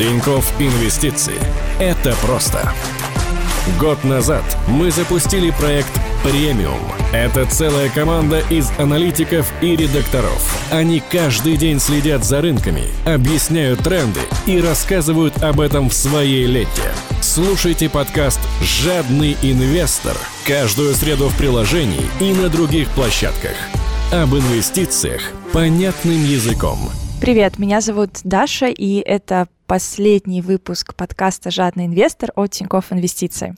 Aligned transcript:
Тиньков 0.00 0.58
Инвестиции. 0.58 1.34
Это 1.78 2.16
просто. 2.22 2.72
Год 3.78 4.02
назад 4.02 4.42
мы 4.66 4.90
запустили 4.90 5.50
проект 5.50 5.90
«Премиум». 6.24 6.80
Это 7.12 7.44
целая 7.44 7.90
команда 7.90 8.40
из 8.48 8.70
аналитиков 8.78 9.52
и 9.60 9.76
редакторов. 9.76 10.58
Они 10.72 11.02
каждый 11.06 11.58
день 11.58 11.78
следят 11.78 12.24
за 12.24 12.40
рынками, 12.40 12.84
объясняют 13.04 13.80
тренды 13.80 14.20
и 14.46 14.58
рассказывают 14.58 15.42
об 15.42 15.60
этом 15.60 15.90
в 15.90 15.92
своей 15.92 16.46
ленте. 16.46 16.94
Слушайте 17.20 17.90
подкаст 17.90 18.40
«Жадный 18.62 19.36
инвестор» 19.42 20.16
каждую 20.46 20.94
среду 20.94 21.28
в 21.28 21.36
приложении 21.36 22.08
и 22.20 22.32
на 22.32 22.48
других 22.48 22.88
площадках. 22.92 23.52
Об 24.12 24.34
инвестициях 24.34 25.20
понятным 25.52 26.24
языком. 26.24 26.78
Привет, 27.20 27.58
меня 27.58 27.82
зовут 27.82 28.20
Даша, 28.24 28.68
и 28.68 28.94
это 29.00 29.46
последний 29.70 30.42
выпуск 30.42 30.96
подкаста 30.96 31.52
«Жадный 31.52 31.86
инвестор» 31.86 32.32
от 32.34 32.50
Тинькофф 32.50 32.92
Инвестиции. 32.92 33.54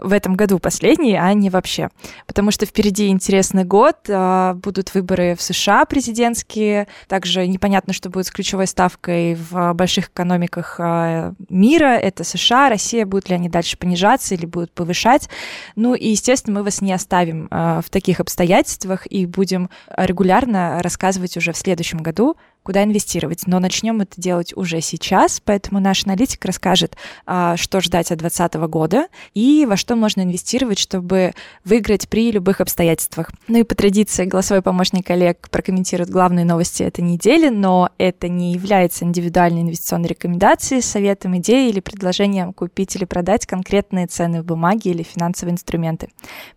В 0.00 0.14
этом 0.14 0.34
году 0.34 0.58
последний, 0.58 1.16
а 1.16 1.30
не 1.34 1.50
вообще. 1.50 1.90
Потому 2.26 2.50
что 2.50 2.64
впереди 2.64 3.08
интересный 3.08 3.64
год, 3.64 3.96
а, 4.08 4.54
будут 4.54 4.94
выборы 4.94 5.34
в 5.34 5.42
США 5.42 5.84
президентские, 5.84 6.88
также 7.08 7.46
непонятно, 7.46 7.92
что 7.92 8.08
будет 8.08 8.28
с 8.28 8.30
ключевой 8.30 8.66
ставкой 8.66 9.34
в 9.34 9.74
больших 9.74 10.08
экономиках 10.08 10.76
а, 10.78 11.34
мира, 11.50 11.98
это 11.98 12.24
США, 12.24 12.70
Россия, 12.70 13.04
будут 13.04 13.28
ли 13.28 13.34
они 13.34 13.50
дальше 13.50 13.76
понижаться 13.76 14.34
или 14.34 14.46
будут 14.46 14.72
повышать. 14.72 15.28
Ну 15.76 15.94
и, 15.94 16.08
естественно, 16.08 16.60
мы 16.60 16.64
вас 16.64 16.80
не 16.80 16.94
оставим 16.94 17.48
а, 17.50 17.82
в 17.82 17.90
таких 17.90 18.20
обстоятельствах 18.20 19.06
и 19.12 19.26
будем 19.26 19.68
регулярно 19.94 20.80
рассказывать 20.82 21.36
уже 21.36 21.52
в 21.52 21.58
следующем 21.58 21.98
году, 21.98 22.38
куда 22.62 22.84
инвестировать. 22.84 23.46
Но 23.46 23.58
начнем 23.58 24.00
это 24.00 24.20
делать 24.20 24.56
уже 24.56 24.80
сейчас, 24.80 25.40
поэтому 25.50 25.80
наш 25.80 26.06
аналитик 26.06 26.44
расскажет, 26.44 26.96
а, 27.26 27.56
что 27.56 27.80
ждать 27.80 28.12
от 28.12 28.18
2020 28.18 28.68
года 28.68 29.08
и 29.34 29.66
во 29.68 29.76
что 29.76 29.96
можно 29.96 30.20
инвестировать, 30.20 30.78
чтобы 30.78 31.32
выиграть 31.64 32.08
при 32.08 32.30
любых 32.30 32.60
обстоятельствах. 32.60 33.32
Ну 33.48 33.58
и 33.58 33.64
по 33.64 33.74
традиции 33.74 34.26
голосовой 34.26 34.62
помощник 34.62 35.08
коллег 35.08 35.50
прокомментирует 35.50 36.08
главные 36.08 36.44
новости 36.44 36.84
этой 36.84 37.00
недели, 37.00 37.48
но 37.48 37.90
это 37.98 38.28
не 38.28 38.52
является 38.52 39.04
индивидуальной 39.04 39.62
инвестиционной 39.62 40.10
рекомендацией, 40.10 40.82
советом, 40.82 41.36
идеей 41.38 41.70
или 41.70 41.80
предложением 41.80 42.52
купить 42.52 42.94
или 42.94 43.04
продать 43.04 43.44
конкретные 43.44 44.06
ценные 44.06 44.44
бумаги 44.44 44.86
или 44.86 45.02
финансовые 45.02 45.54
инструменты. 45.54 46.10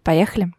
Поехали! 0.03 0.51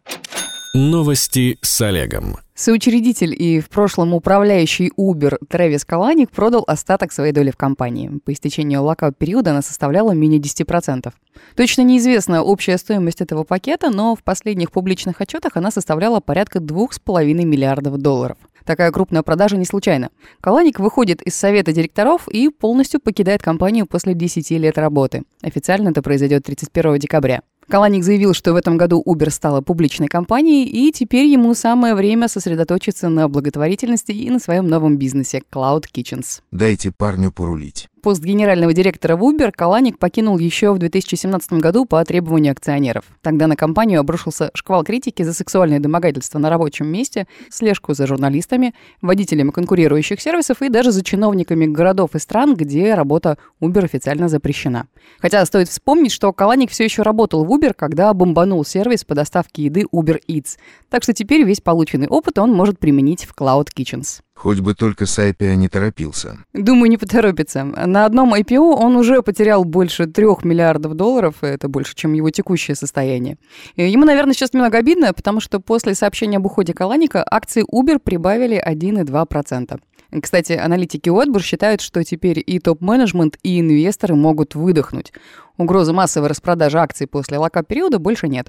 Новости 0.77 1.57
с 1.61 1.79
Олегом. 1.79 2.35
Соучредитель 2.53 3.33
и 3.33 3.61
в 3.61 3.69
прошлом 3.69 4.13
управляющий 4.13 4.91
Uber 4.99 5.37
Трэвис 5.47 5.85
Каланик 5.85 6.31
продал 6.31 6.65
остаток 6.67 7.13
своей 7.13 7.31
доли 7.31 7.51
в 7.51 7.55
компании. 7.55 8.11
По 8.25 8.33
истечению 8.33 8.83
локаут-периода 8.83 9.51
она 9.51 9.61
составляла 9.61 10.11
менее 10.11 10.41
10%. 10.41 11.13
Точно 11.55 11.81
неизвестна 11.81 12.43
общая 12.43 12.77
стоимость 12.77 13.21
этого 13.21 13.45
пакета, 13.45 13.89
но 13.89 14.17
в 14.17 14.23
последних 14.23 14.69
публичных 14.69 15.21
отчетах 15.21 15.55
она 15.55 15.71
составляла 15.71 16.19
порядка 16.19 16.59
2,5 16.59 17.23
миллиардов 17.45 17.97
долларов. 17.97 18.37
Такая 18.65 18.91
крупная 18.91 19.21
продажа 19.21 19.57
не 19.57 19.65
случайна. 19.65 20.09
Каланик 20.41 20.79
выходит 20.79 21.21
из 21.21 21.35
совета 21.35 21.71
директоров 21.71 22.27
и 22.27 22.49
полностью 22.49 22.99
покидает 22.99 23.41
компанию 23.41 23.85
после 23.85 24.13
10 24.13 24.51
лет 24.51 24.77
работы. 24.77 25.23
Официально 25.41 25.89
это 25.89 26.01
произойдет 26.01 26.43
31 26.43 26.97
декабря. 26.97 27.43
Каланик 27.67 28.03
заявил, 28.03 28.33
что 28.33 28.53
в 28.53 28.55
этом 28.55 28.77
году 28.77 29.01
Uber 29.05 29.29
стала 29.29 29.61
публичной 29.61 30.07
компанией, 30.07 30.65
и 30.65 30.91
теперь 30.91 31.25
ему 31.25 31.53
самое 31.53 31.95
время 31.95 32.27
сосредоточиться 32.27 33.09
на 33.09 33.27
благотворительности 33.27 34.11
и 34.11 34.29
на 34.29 34.39
своем 34.39 34.67
новом 34.67 34.97
бизнесе 34.97 35.41
Cloud 35.51 35.85
Kitchens. 35.93 36.41
Дайте 36.51 36.91
парню 36.91 37.31
порулить. 37.31 37.89
Пост 38.05 38.21
генерального 38.21 38.71
директора 38.71 39.15
в 39.15 39.23
Uber 39.23 39.51
Каланик 39.51 39.97
покинул 39.97 40.37
еще 40.37 40.71
в 40.71 40.77
2017 40.77 41.53
году 41.53 41.85
по 41.85 42.05
требованию 42.05 42.51
акционеров. 42.51 43.05
Тогда 43.23 43.47
на 43.47 43.55
компанию 43.55 43.99
обрушился 43.99 44.51
шквал 44.53 44.83
критики 44.83 45.23
за 45.23 45.33
сексуальное 45.33 45.79
домогательство 45.79 46.37
на 46.37 46.51
рабочем 46.51 46.85
месте, 46.85 47.25
слежку 47.49 47.95
за 47.95 48.05
журналистами, 48.05 48.75
водителями 49.01 49.49
конкурирующих 49.49 50.21
сервисов 50.21 50.61
и 50.61 50.69
даже 50.69 50.91
за 50.91 51.03
чиновниками 51.03 51.65
городов 51.65 52.13
и 52.13 52.19
стран, 52.19 52.53
где 52.53 52.93
работа 52.93 53.39
Uber 53.59 53.85
официально 53.85 54.29
запрещена. 54.29 54.85
Хотя 55.17 55.43
стоит 55.43 55.69
вспомнить, 55.69 56.11
что 56.11 56.31
Каланик 56.31 56.69
все 56.69 56.83
еще 56.83 57.01
работал 57.01 57.43
в 57.43 57.51
Uber, 57.51 57.73
когда 57.75 58.13
бомбанул 58.13 58.63
сервис 58.63 59.03
по 59.03 59.15
доставке 59.15 59.63
еды 59.63 59.85
Uber 59.91 60.19
Eats. 60.29 60.59
Так 60.91 61.01
что 61.01 61.13
теперь 61.13 61.41
весь 61.41 61.59
полученный 61.59 62.07
опыт 62.07 62.37
он 62.37 62.53
может 62.53 62.77
применить 62.77 63.25
в 63.25 63.33
Cloud 63.33 63.69
Kitchens. 63.75 64.21
Хоть 64.45 64.59
бы 64.59 64.75
только 64.75 65.07
с 65.07 65.19
IPO 65.19 65.55
не 65.55 65.67
торопился. 65.69 66.37
Думаю, 66.53 66.91
не 66.91 66.97
поторопится. 66.97 67.63
На 67.63 68.05
одном 68.05 68.35
IPO 68.35 68.75
он 68.75 68.95
уже 68.95 69.23
потерял 69.23 69.65
больше 69.65 70.05
трех 70.05 70.43
миллиардов 70.43 70.93
долларов, 70.93 71.37
это 71.41 71.67
больше, 71.67 71.95
чем 71.95 72.13
его 72.13 72.29
текущее 72.29 72.75
состояние. 72.75 73.37
Ему, 73.75 74.05
наверное, 74.05 74.35
сейчас 74.35 74.53
немного 74.53 74.77
обидно, 74.77 75.11
потому 75.15 75.39
что 75.39 75.59
после 75.59 75.95
сообщения 75.95 76.37
об 76.37 76.45
уходе 76.45 76.75
Каланика 76.75 77.25
акции 77.27 77.63
Uber 77.63 77.97
прибавили 77.97 78.63
1,2%. 78.63 79.79
Кстати, 80.21 80.53
аналитики 80.53 81.09
Wedbush 81.09 81.41
считают, 81.41 81.81
что 81.81 82.03
теперь 82.03 82.41
и 82.45 82.59
топ-менеджмент, 82.59 83.37
и 83.43 83.59
инвесторы 83.59 84.15
могут 84.15 84.55
выдохнуть. 84.55 85.11
Угрозы 85.57 85.93
массовой 85.93 86.27
распродажи 86.27 86.77
акций 86.77 87.07
после 87.07 87.37
lock-up 87.37 87.68
периода 87.68 87.99
больше 87.99 88.27
нет. 88.27 88.47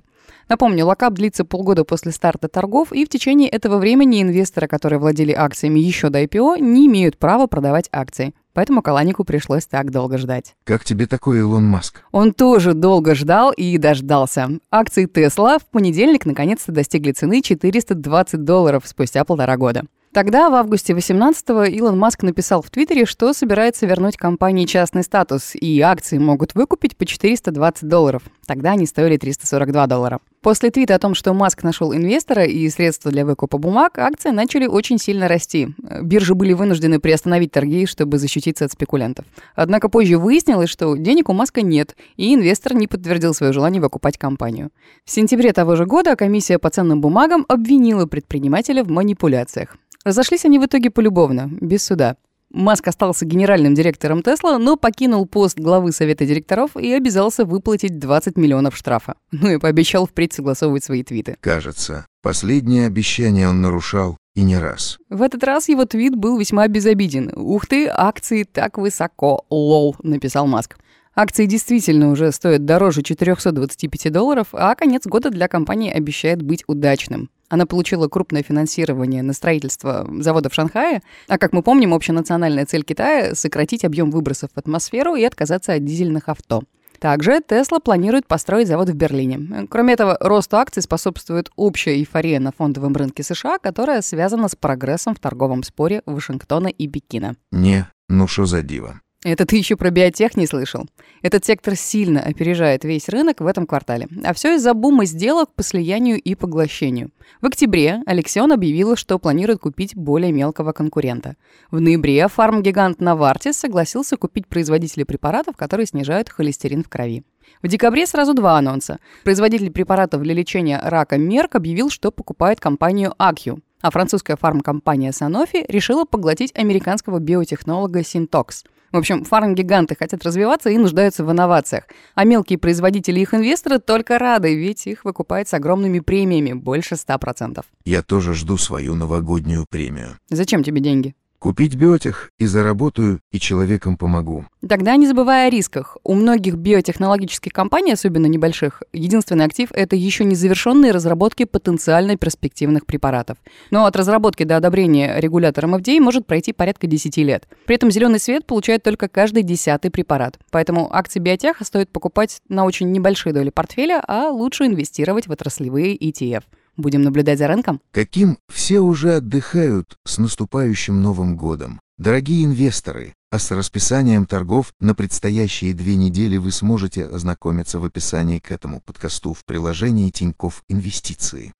Напомню, 0.48 0.86
lock-up 0.86 1.14
длится 1.14 1.44
полгода 1.44 1.84
после 1.84 2.12
старта 2.12 2.48
торгов, 2.48 2.92
и 2.92 3.04
в 3.04 3.08
течение 3.08 3.48
этого 3.48 3.78
времени 3.78 4.22
инвесторы, 4.22 4.68
которые 4.68 4.98
владели 4.98 5.32
акциями 5.32 5.78
еще 5.80 6.08
до 6.08 6.22
IPO, 6.22 6.60
не 6.60 6.86
имеют 6.86 7.18
права 7.18 7.46
продавать 7.46 7.88
акции. 7.92 8.34
Поэтому 8.52 8.80
Каланику 8.80 9.22
пришлось 9.24 9.66
так 9.66 9.90
долго 9.90 10.16
ждать. 10.16 10.54
Как 10.64 10.82
тебе 10.82 11.06
такой 11.06 11.40
Илон 11.40 11.64
Маск? 11.66 12.02
Он 12.10 12.32
тоже 12.32 12.72
долго 12.72 13.14
ждал 13.14 13.52
и 13.52 13.76
дождался. 13.76 14.48
Акции 14.70 15.04
Тесла 15.04 15.58
в 15.58 15.66
понедельник 15.66 16.24
наконец-то 16.24 16.72
достигли 16.72 17.12
цены 17.12 17.42
420 17.42 18.44
долларов 18.44 18.84
спустя 18.86 19.24
полтора 19.24 19.58
года. 19.58 19.84
Тогда, 20.16 20.48
в 20.48 20.54
августе 20.54 20.94
18-го, 20.94 21.64
Илон 21.64 21.98
Маск 21.98 22.22
написал 22.22 22.62
в 22.62 22.70
Твиттере, 22.70 23.04
что 23.04 23.34
собирается 23.34 23.84
вернуть 23.84 24.16
компании 24.16 24.64
частный 24.64 25.02
статус, 25.02 25.54
и 25.54 25.78
акции 25.82 26.16
могут 26.16 26.54
выкупить 26.54 26.96
по 26.96 27.04
420 27.04 27.86
долларов. 27.86 28.22
Тогда 28.46 28.70
они 28.70 28.86
стоили 28.86 29.18
342 29.18 29.86
доллара. 29.86 30.20
После 30.40 30.70
твита 30.70 30.94
о 30.94 30.98
том, 30.98 31.14
что 31.14 31.34
Маск 31.34 31.64
нашел 31.64 31.92
инвестора 31.92 32.44
и 32.44 32.66
средства 32.70 33.10
для 33.10 33.26
выкупа 33.26 33.58
бумаг, 33.58 33.98
акции 33.98 34.30
начали 34.30 34.66
очень 34.66 34.98
сильно 34.98 35.28
расти. 35.28 35.68
Биржи 36.00 36.34
были 36.34 36.54
вынуждены 36.54 36.98
приостановить 36.98 37.52
торги, 37.52 37.84
чтобы 37.84 38.16
защититься 38.16 38.64
от 38.64 38.72
спекулянтов. 38.72 39.26
Однако 39.54 39.90
позже 39.90 40.16
выяснилось, 40.16 40.70
что 40.70 40.96
денег 40.96 41.28
у 41.28 41.34
Маска 41.34 41.60
нет, 41.60 41.94
и 42.16 42.34
инвестор 42.34 42.72
не 42.74 42.86
подтвердил 42.86 43.34
свое 43.34 43.52
желание 43.52 43.82
выкупать 43.82 44.16
компанию. 44.16 44.70
В 45.04 45.10
сентябре 45.10 45.52
того 45.52 45.76
же 45.76 45.84
года 45.84 46.16
комиссия 46.16 46.58
по 46.58 46.70
ценным 46.70 47.02
бумагам 47.02 47.44
обвинила 47.48 48.06
предпринимателя 48.06 48.82
в 48.82 48.88
манипуляциях. 48.88 49.76
Разошлись 50.06 50.44
они 50.44 50.60
в 50.60 50.64
итоге 50.64 50.90
полюбовно, 50.92 51.50
без 51.60 51.84
суда. 51.84 52.16
Маск 52.50 52.86
остался 52.86 53.24
генеральным 53.24 53.74
директором 53.74 54.22
Тесла, 54.22 54.56
но 54.56 54.76
покинул 54.76 55.26
пост 55.26 55.58
главы 55.58 55.90
совета 55.90 56.24
директоров 56.24 56.76
и 56.76 56.92
обязался 56.92 57.44
выплатить 57.44 57.98
20 57.98 58.36
миллионов 58.36 58.76
штрафа. 58.76 59.16
Ну 59.32 59.50
и 59.50 59.58
пообещал 59.58 60.06
впредь 60.06 60.32
согласовывать 60.32 60.84
свои 60.84 61.02
твиты. 61.02 61.36
Кажется, 61.40 62.06
последнее 62.22 62.86
обещание 62.86 63.48
он 63.48 63.60
нарушал 63.62 64.16
и 64.36 64.42
не 64.42 64.56
раз. 64.56 64.98
В 65.10 65.22
этот 65.22 65.42
раз 65.42 65.68
его 65.68 65.86
твит 65.86 66.14
был 66.14 66.38
весьма 66.38 66.68
безобиден. 66.68 67.32
«Ух 67.34 67.66
ты, 67.66 67.88
акции 67.92 68.44
так 68.44 68.78
высоко, 68.78 69.44
лол»,— 69.50 69.96
написал 70.04 70.46
Маск. 70.46 70.76
Акции 71.16 71.46
действительно 71.46 72.12
уже 72.12 72.30
стоят 72.30 72.64
дороже 72.64 73.02
425 73.02 74.12
долларов, 74.12 74.48
а 74.52 74.76
конец 74.76 75.04
года 75.04 75.30
для 75.30 75.48
компании 75.48 75.90
обещает 75.90 76.42
быть 76.42 76.62
удачным. 76.68 77.28
Она 77.48 77.66
получила 77.66 78.08
крупное 78.08 78.42
финансирование 78.42 79.22
на 79.22 79.32
строительство 79.32 80.08
завода 80.20 80.48
в 80.48 80.54
Шанхае, 80.54 81.02
а, 81.28 81.38
как 81.38 81.52
мы 81.52 81.62
помним, 81.62 81.94
общенациональная 81.94 82.66
цель 82.66 82.82
Китая— 82.82 83.34
сократить 83.34 83.84
объем 83.84 84.10
выбросов 84.10 84.50
в 84.54 84.58
атмосферу 84.58 85.14
и 85.14 85.24
отказаться 85.24 85.74
от 85.74 85.84
дизельных 85.84 86.28
авто. 86.28 86.62
Также 86.98 87.40
Тесла 87.46 87.78
планирует 87.78 88.26
построить 88.26 88.68
завод 88.68 88.88
в 88.88 88.94
Берлине. 88.94 89.66
Кроме 89.68 89.94
этого, 89.94 90.16
росту 90.20 90.56
акций 90.56 90.82
способствует 90.82 91.50
общая 91.56 91.96
эйфория 91.96 92.40
на 92.40 92.52
фондовом 92.52 92.94
рынке 92.94 93.22
США, 93.22 93.58
которая 93.58 94.02
связана 94.02 94.48
с 94.48 94.56
прогрессом 94.56 95.14
в 95.14 95.20
торговом 95.20 95.62
споре 95.62 96.02
Вашингтона 96.06 96.68
и 96.68 96.88
Пекина. 96.88 97.36
Не, 97.52 97.86
ну 98.08 98.26
что 98.26 98.46
за 98.46 98.62
диво. 98.62 99.00
Это 99.24 99.46
ты 99.46 99.56
еще 99.56 99.76
про 99.76 99.90
биотех 99.90 100.36
не 100.36 100.46
слышал? 100.46 100.86
Этот 101.22 101.44
сектор 101.44 101.74
сильно 101.74 102.20
опережает 102.20 102.84
весь 102.84 103.08
рынок 103.08 103.40
в 103.40 103.46
этом 103.46 103.66
квартале. 103.66 104.08
А 104.24 104.32
все 104.34 104.54
из-за 104.54 104.74
бума 104.74 105.06
сделок 105.06 105.52
по 105.54 105.62
слиянию 105.62 106.20
и 106.20 106.34
поглощению. 106.34 107.10
В 107.40 107.46
октябре 107.46 108.02
Алексион 108.06 108.52
объявила, 108.52 108.94
что 108.94 109.18
планирует 109.18 109.60
купить 109.60 109.96
более 109.96 110.32
мелкого 110.32 110.72
конкурента. 110.72 111.36
В 111.70 111.80
ноябре 111.80 112.28
фармгигант 112.28 113.00
Навартис 113.00 113.56
согласился 113.56 114.16
купить 114.16 114.46
производителей 114.46 115.06
препаратов, 115.06 115.56
которые 115.56 115.86
снижают 115.86 116.28
холестерин 116.28 116.84
в 116.84 116.88
крови. 116.88 117.24
В 117.62 117.68
декабре 117.68 118.06
сразу 118.06 118.34
два 118.34 118.58
анонса. 118.58 118.98
Производитель 119.24 119.70
препаратов 119.70 120.22
для 120.22 120.34
лечения 120.34 120.78
рака 120.80 121.16
Мерк 121.16 121.54
объявил, 121.54 121.90
что 121.90 122.12
покупает 122.12 122.60
компанию 122.60 123.14
Акью, 123.18 123.60
а 123.80 123.90
французская 123.90 124.36
фармкомпания 124.36 125.10
Sanofi 125.10 125.64
решила 125.68 126.04
поглотить 126.04 126.56
американского 126.56 127.18
биотехнолога 127.18 128.00
Syntox– 128.00 128.66
В 128.92 128.96
общем, 128.96 129.24
фарм-гиганты 129.24 129.96
хотят 129.98 130.24
развиваться 130.24 130.70
и 130.70 130.78
нуждаются 130.78 131.24
в 131.24 131.30
инновациях. 131.30 131.84
А 132.14 132.24
мелкие 132.24 132.58
производители 132.58 133.18
и 133.18 133.22
их 133.22 133.34
инвесторы 133.34 133.78
только 133.78 134.18
рады, 134.18 134.54
ведь 134.54 134.86
их 134.86 135.04
выкупают 135.04 135.48
с 135.48 135.54
огромными 135.54 136.00
премиями, 136.00 136.52
больше 136.52 136.94
100%. 136.94 137.64
Я 137.84 138.02
тоже 138.02 138.34
жду 138.34 138.56
свою 138.56 138.94
новогоднюю 138.94 139.66
премию. 139.68 140.18
Зачем 140.30 140.62
тебе 140.62 140.80
деньги? 140.80 141.14
Купить 141.46 141.76
биотех 141.76 142.32
и 142.40 142.46
заработаю, 142.46 143.20
и 143.30 143.38
человеком 143.38 143.96
помогу. 143.96 144.46
Тогда 144.68 144.96
не 144.96 145.06
забывая 145.06 145.46
о 145.46 145.50
рисках. 145.50 145.96
У 146.02 146.14
многих 146.14 146.56
биотехнологических 146.56 147.52
компаний, 147.52 147.92
особенно 147.92 148.26
небольших, 148.26 148.82
единственный 148.92 149.44
актив– 149.44 149.68
это 149.72 149.94
еще 149.94 150.24
не 150.24 150.34
завершенные 150.34 150.90
разработки 150.90 151.44
потенциально 151.44 152.16
перспективных 152.16 152.84
препаратов. 152.84 153.38
Но 153.70 153.84
от 153.84 153.94
разработки 153.94 154.42
до 154.42 154.56
одобрения 154.56 155.20
регулятором 155.20 155.76
FDA 155.76 156.00
может 156.00 156.26
пройти 156.26 156.52
порядка 156.52 156.88
10 156.88 157.16
лет. 157.18 157.46
При 157.64 157.76
этом 157.76 157.92
зеленый 157.92 158.18
свет 158.18 158.44
получает 158.44 158.82
только 158.82 159.06
каждый 159.06 159.44
десятый 159.44 159.92
препарат. 159.92 160.40
Поэтому 160.50 160.92
акции 160.92 161.20
биотеха 161.20 161.64
стоит 161.64 161.90
покупать 161.90 162.40
на 162.48 162.64
очень 162.64 162.90
небольшие 162.90 163.32
доли 163.32 163.50
портфеля, 163.50 164.02
а 164.04 164.30
лучше 164.30 164.66
инвестировать 164.66 165.28
в 165.28 165.30
отраслевые 165.30 165.96
ETF. 165.96 166.42
Будем 166.76 167.02
наблюдать 167.02 167.38
за 167.38 167.48
рынком? 167.48 167.80
Каким 167.90 168.38
все 168.52 168.80
уже 168.80 169.14
отдыхают 169.14 169.96
с 170.04 170.18
наступающим 170.18 171.00
Новым 171.00 171.36
годом. 171.36 171.80
Дорогие 171.98 172.44
инвесторы, 172.44 173.14
а 173.30 173.38
с 173.38 173.50
расписанием 173.50 174.26
торгов 174.26 174.74
на 174.80 174.94
предстоящие 174.94 175.72
две 175.72 175.96
недели 175.96 176.36
вы 176.36 176.52
сможете 176.52 177.06
ознакомиться 177.06 177.78
в 177.78 177.86
описании 177.86 178.38
к 178.38 178.50
этому 178.52 178.82
подкасту 178.82 179.32
в 179.32 179.46
приложении 179.46 180.10
Тиньков 180.10 180.62
Инвестиции. 180.68 181.54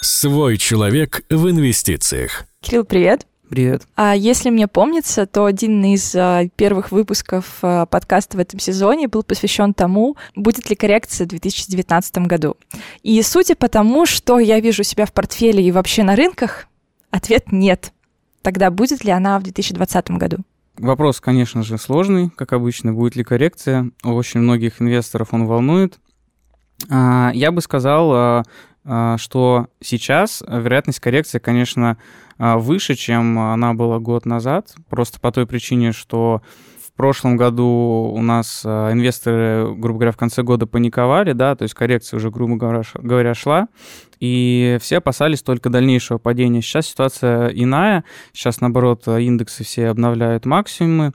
Свой 0.00 0.58
человек 0.58 1.22
в 1.30 1.48
инвестициях. 1.48 2.46
Кирилл, 2.60 2.84
привет. 2.84 3.27
Привет. 3.48 3.86
А 3.96 4.14
если 4.14 4.50
мне 4.50 4.68
помнится, 4.68 5.26
то 5.26 5.46
один 5.46 5.82
из 5.84 6.14
а, 6.14 6.48
первых 6.56 6.92
выпусков 6.92 7.58
а, 7.62 7.86
подкаста 7.86 8.36
в 8.36 8.40
этом 8.40 8.60
сезоне 8.60 9.08
был 9.08 9.22
посвящен 9.22 9.72
тому, 9.72 10.16
будет 10.36 10.68
ли 10.68 10.76
коррекция 10.76 11.24
в 11.24 11.28
2019 11.30 12.18
году. 12.18 12.56
И 13.02 13.20
судя 13.22 13.54
по 13.54 13.68
тому, 13.68 14.04
что 14.04 14.38
я 14.38 14.60
вижу 14.60 14.82
себя 14.82 15.06
в 15.06 15.12
портфеле 15.12 15.62
и 15.64 15.72
вообще 15.72 16.02
на 16.02 16.14
рынках, 16.14 16.66
ответ 17.10 17.50
нет. 17.50 17.92
Тогда 18.42 18.70
будет 18.70 19.02
ли 19.04 19.10
она 19.10 19.38
в 19.38 19.42
2020 19.44 20.10
году? 20.12 20.38
Вопрос, 20.76 21.20
конечно 21.20 21.62
же, 21.62 21.78
сложный, 21.78 22.30
как 22.30 22.52
обычно. 22.52 22.92
Будет 22.92 23.16
ли 23.16 23.24
коррекция? 23.24 23.90
Очень 24.04 24.40
многих 24.40 24.82
инвесторов 24.82 25.28
он 25.32 25.46
волнует. 25.46 25.98
А, 26.90 27.30
я 27.34 27.50
бы 27.50 27.62
сказал, 27.62 28.44
что 29.18 29.66
сейчас 29.80 30.42
вероятность 30.46 31.00
коррекции, 31.00 31.38
конечно, 31.38 31.98
а, 32.38 32.56
выше, 32.56 32.94
чем 32.94 33.38
она 33.38 33.74
была 33.74 33.98
год 33.98 34.24
назад, 34.24 34.74
просто 34.88 35.20
по 35.20 35.32
той 35.32 35.46
причине, 35.46 35.92
что 35.92 36.40
в 36.86 36.92
прошлом 36.96 37.36
году 37.36 38.12
у 38.14 38.22
нас 38.22 38.62
а, 38.64 38.92
инвесторы, 38.92 39.74
грубо 39.74 39.98
говоря, 40.00 40.12
в 40.12 40.16
конце 40.16 40.42
года 40.42 40.66
паниковали, 40.66 41.32
да, 41.32 41.56
то 41.56 41.64
есть 41.64 41.74
коррекция 41.74 42.18
уже, 42.18 42.30
грубо 42.30 42.56
говоря, 42.56 43.34
шла, 43.34 43.68
и 44.20 44.78
все 44.80 44.98
опасались 44.98 45.42
только 45.42 45.68
дальнейшего 45.68 46.18
падения. 46.18 46.62
Сейчас 46.62 46.86
ситуация 46.86 47.48
иная, 47.48 48.04
сейчас, 48.32 48.60
наоборот, 48.60 49.06
индексы 49.08 49.64
все 49.64 49.88
обновляют 49.88 50.46
максимумы, 50.46 51.12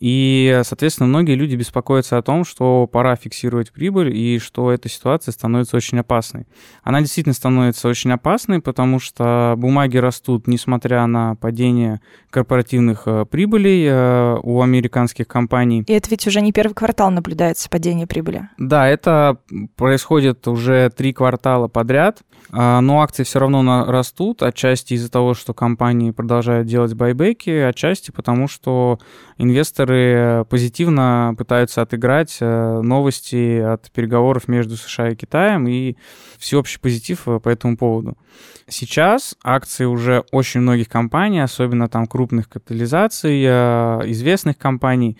и, 0.00 0.60
соответственно, 0.64 1.08
многие 1.08 1.34
люди 1.34 1.56
беспокоятся 1.56 2.18
о 2.18 2.22
том, 2.22 2.44
что 2.44 2.86
пора 2.86 3.16
фиксировать 3.16 3.72
прибыль 3.72 4.14
и 4.16 4.38
что 4.38 4.70
эта 4.70 4.88
ситуация 4.88 5.32
становится 5.32 5.76
очень 5.76 5.98
опасной. 5.98 6.46
Она 6.82 7.00
действительно 7.00 7.34
становится 7.34 7.88
очень 7.88 8.12
опасной, 8.12 8.60
потому 8.60 8.98
что 9.00 9.54
бумаги 9.56 9.96
растут, 9.96 10.46
несмотря 10.46 11.06
на 11.06 11.34
падение 11.36 12.00
корпоративных 12.30 13.02
э, 13.06 13.24
прибылей 13.24 13.86
э, 13.88 14.38
у 14.42 14.60
американских 14.60 15.26
компаний. 15.26 15.84
И 15.86 15.92
это 15.92 16.10
ведь 16.10 16.26
уже 16.26 16.40
не 16.42 16.52
первый 16.52 16.74
квартал 16.74 17.10
наблюдается 17.10 17.70
падение 17.70 18.06
прибыли. 18.06 18.48
Да, 18.58 18.86
это 18.88 19.38
происходит 19.76 20.46
уже 20.46 20.90
три 20.90 21.12
квартала 21.12 21.68
подряд, 21.68 22.20
э, 22.52 22.80
но 22.80 23.00
акции 23.00 23.22
все 23.22 23.38
равно 23.38 23.86
растут, 23.90 24.42
отчасти 24.42 24.94
из-за 24.94 25.10
того, 25.10 25.34
что 25.34 25.54
компании 25.54 26.10
продолжают 26.10 26.66
делать 26.66 26.92
байбеки, 26.94 27.50
отчасти 27.50 28.10
потому, 28.10 28.48
что 28.48 28.98
инвесторы 29.38 29.85
позитивно 30.48 31.34
пытаются 31.36 31.82
отыграть 31.82 32.38
э, 32.40 32.80
новости 32.82 33.60
от 33.60 33.90
переговоров 33.90 34.48
между 34.48 34.76
США 34.76 35.10
и 35.10 35.16
Китаем 35.16 35.66
и 35.66 35.96
всеобщий 36.38 36.80
позитив 36.80 37.26
э, 37.28 37.40
по 37.40 37.48
этому 37.48 37.76
поводу. 37.76 38.16
Сейчас 38.68 39.36
акции 39.42 39.84
уже 39.84 40.24
очень 40.32 40.60
многих 40.60 40.88
компаний, 40.88 41.40
особенно 41.40 41.88
там 41.88 42.06
крупных 42.06 42.48
капитализаций, 42.48 43.42
э, 43.44 44.00
известных 44.06 44.58
компаний, 44.58 45.16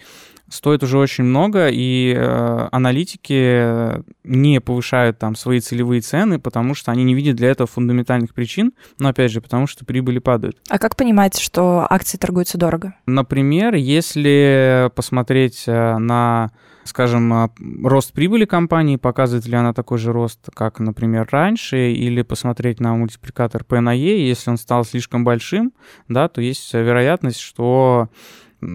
стоит 0.49 0.83
уже 0.83 0.99
очень 0.99 1.25
много, 1.25 1.69
и 1.69 2.15
э, 2.17 2.69
аналитики 2.71 4.03
не 4.25 4.61
повышают 4.61 5.19
там 5.19 5.35
свои 5.35 5.61
целевые 5.61 6.01
цены, 6.01 6.39
потому 6.39 6.75
что 6.75 6.93
они 6.93 7.05
не 7.05 7.15
видят 7.15 7.37
для 7.37 7.51
этого 7.51 7.67
фундаментальных 7.67 8.35
причин, 8.35 8.73
но 8.99 9.09
опять 9.09 9.33
же, 9.33 9.41
потому 9.41 9.67
что 9.67 9.85
прибыли 9.85 10.19
падают. 10.19 10.59
А 10.69 10.79
как 10.79 10.97
понимать, 10.97 11.39
что 11.39 11.87
акции 11.89 12.19
торгуются 12.19 12.59
дорого? 12.59 12.95
Например, 13.07 13.75
если 13.75 14.91
посмотреть 14.95 15.65
э, 15.67 15.99
на 15.99 16.51
скажем, 16.85 17.33
э, 17.33 17.49
рост 17.83 18.13
прибыли 18.13 18.45
компании, 18.45 18.97
показывает 18.97 19.47
ли 19.47 19.57
она 19.57 19.73
такой 19.73 19.99
же 19.99 20.13
рост, 20.13 20.49
как, 20.55 20.79
например, 20.79 21.29
раньше, 21.31 21.93
или 21.93 22.23
посмотреть 22.23 22.81
на 22.81 22.95
мультипликатор 22.95 23.65
P 23.65 23.81
на 23.81 23.93
E, 23.93 24.27
если 24.27 24.51
он 24.51 24.57
стал 24.57 24.85
слишком 24.85 25.25
большим, 25.25 25.73
да, 26.09 26.29
то 26.29 26.41
есть 26.41 26.73
вероятность, 26.73 27.41
что 27.41 28.09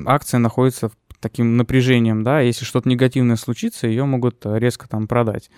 акция 0.06 0.40
находится 0.40 0.90
в 0.90 0.94
таким 1.22 1.56
напряжением, 1.56 2.24
да, 2.24 2.42
если 2.42 2.66
что-то 2.66 2.90
негативное 2.90 3.36
случится, 3.36 3.88
ее 3.88 4.06
могут 4.06 4.46
э, 4.46 4.60
резко 4.60 4.90
там 4.90 5.08
продать. 5.08 5.50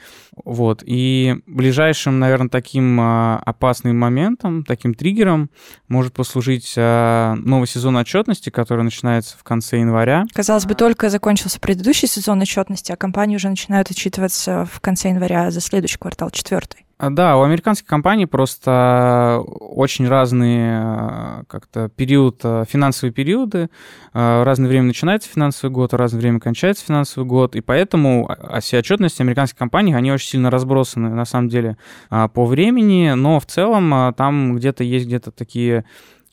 Вот. 0.46 0.84
И 0.86 1.38
ближайшим, 1.48 2.20
наверное, 2.20 2.50
таким 2.50 3.00
а, 3.00 3.42
опасным 3.46 3.98
моментом, 3.98 4.64
таким 4.64 4.94
триггером 4.94 5.50
может 5.88 6.14
послужить 6.14 6.74
а, 6.78 7.36
новый 7.36 7.68
сезон 7.68 7.96
отчетности, 7.98 8.50
который 8.50 8.84
начинается 8.84 9.38
в 9.38 9.44
конце 9.44 9.80
января. 9.80 10.26
Казалось 10.34 10.66
бы, 10.66 10.76
только 10.76 11.10
закончился 11.10 11.60
предыдущий 11.60 12.08
сезон 12.08 12.42
отчетности, 12.42 12.92
а 12.92 12.98
компании 12.98 13.38
уже 13.38 13.50
начинают 13.50 13.90
отчитываться 13.90 14.68
в 14.72 14.82
конце 14.82 15.10
января 15.10 15.50
за 15.50 15.62
следующий 15.62 15.98
квартал, 15.98 16.30
четвертый. 16.30 16.86
А, 16.98 17.10
да, 17.10 17.38
у 17.38 17.42
американских 17.42 17.88
компаний 17.88 18.26
просто 18.26 19.42
очень 19.46 20.08
разные 20.08 20.80
а, 20.80 21.44
как-то 21.48 21.90
период, 21.90 22.40
а, 22.44 22.66
финансовые 22.66 23.12
периоды. 23.12 23.70
В 24.14 24.44
разное 24.46 24.70
время 24.70 24.86
начинается 24.86 25.28
финансовый 25.28 25.72
год, 25.72 25.94
разное 25.94 26.22
время 26.22 26.40
кончается 26.40 26.86
финансовый 26.86 27.26
год, 27.26 27.56
и 27.56 27.62
поэтому 27.62 28.30
все 28.60 28.78
отчетности 28.78 29.24
американских 29.24 29.58
компаний, 29.58 29.96
они 29.96 30.12
очень 30.12 30.30
сильно 30.30 30.52
разбросаны, 30.52 31.10
на 31.10 31.26
самом 31.26 31.50
деле, 31.50 31.78
по 32.10 32.46
времени, 32.46 33.14
но 33.16 33.40
в 33.40 33.48
целом 33.48 34.14
там 34.14 34.56
где-то 34.56 34.84
есть 34.84 35.08
где-то 35.08 35.32
такие 35.32 35.84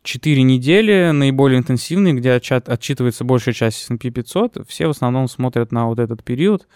четыре 0.02 0.42
недели 0.42 1.10
наиболее 1.10 1.58
интенсивные, 1.58 2.14
где 2.14 2.32
отчитывается 2.32 3.24
большая 3.24 3.54
часть 3.54 3.82
S&P 3.82 4.10
500. 4.10 4.66
Все 4.68 4.86
в 4.86 4.90
основном 4.90 5.28
смотрят 5.28 5.72
на 5.72 5.86
вот 5.86 5.98
этот 5.98 6.24
период. 6.24 6.66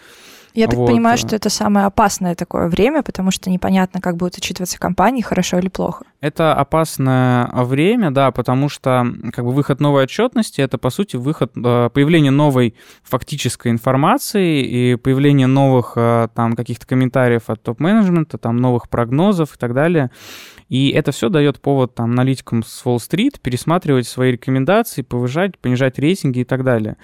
Я 0.54 0.68
так 0.68 0.76
вот. 0.76 0.86
понимаю, 0.86 1.18
что 1.18 1.34
это 1.34 1.50
самое 1.50 1.86
опасное 1.86 2.36
такое 2.36 2.68
время, 2.68 3.02
потому 3.02 3.32
что 3.32 3.50
непонятно, 3.50 4.00
как 4.00 4.16
будут 4.16 4.38
учитываться 4.38 4.78
компании, 4.78 5.20
хорошо 5.20 5.58
или 5.58 5.68
плохо. 5.68 6.04
Это 6.20 6.54
опасное 6.54 7.50
время, 7.52 8.12
да, 8.12 8.30
потому 8.30 8.68
что 8.68 9.04
как 9.32 9.44
бы 9.44 9.50
выход 9.50 9.80
новой 9.80 10.04
отчетности 10.04 10.60
это 10.60 10.78
по 10.78 10.90
сути 10.90 11.16
выход 11.16 11.50
э, 11.56 11.90
появление 11.92 12.30
новой 12.30 12.76
фактической 13.02 13.72
информации 13.72 14.62
и 14.62 14.94
появление 14.94 15.48
новых 15.48 15.94
э, 15.96 16.28
там 16.36 16.54
каких-то 16.54 16.86
комментариев 16.86 17.50
от 17.50 17.60
топ-менеджмента, 17.60 18.38
там 18.38 18.56
новых 18.58 18.88
прогнозов 18.88 19.56
и 19.56 19.58
так 19.58 19.74
далее. 19.74 20.12
И 20.68 20.90
это 20.90 21.12
все 21.12 21.28
дает 21.28 21.61
повод 21.61 21.94
там 21.94 22.12
аналитикам 22.12 22.62
с 22.62 22.85
Уолл-стрит 22.85 23.40
пересматривать 23.40 24.06
свои 24.06 24.33
рекомендации, 24.33 25.02
повышать, 25.02 25.59
понижать 25.59 25.99
рейтинги 25.99 26.40
и 26.40 26.44
так 26.44 26.64
далее. 26.64 26.97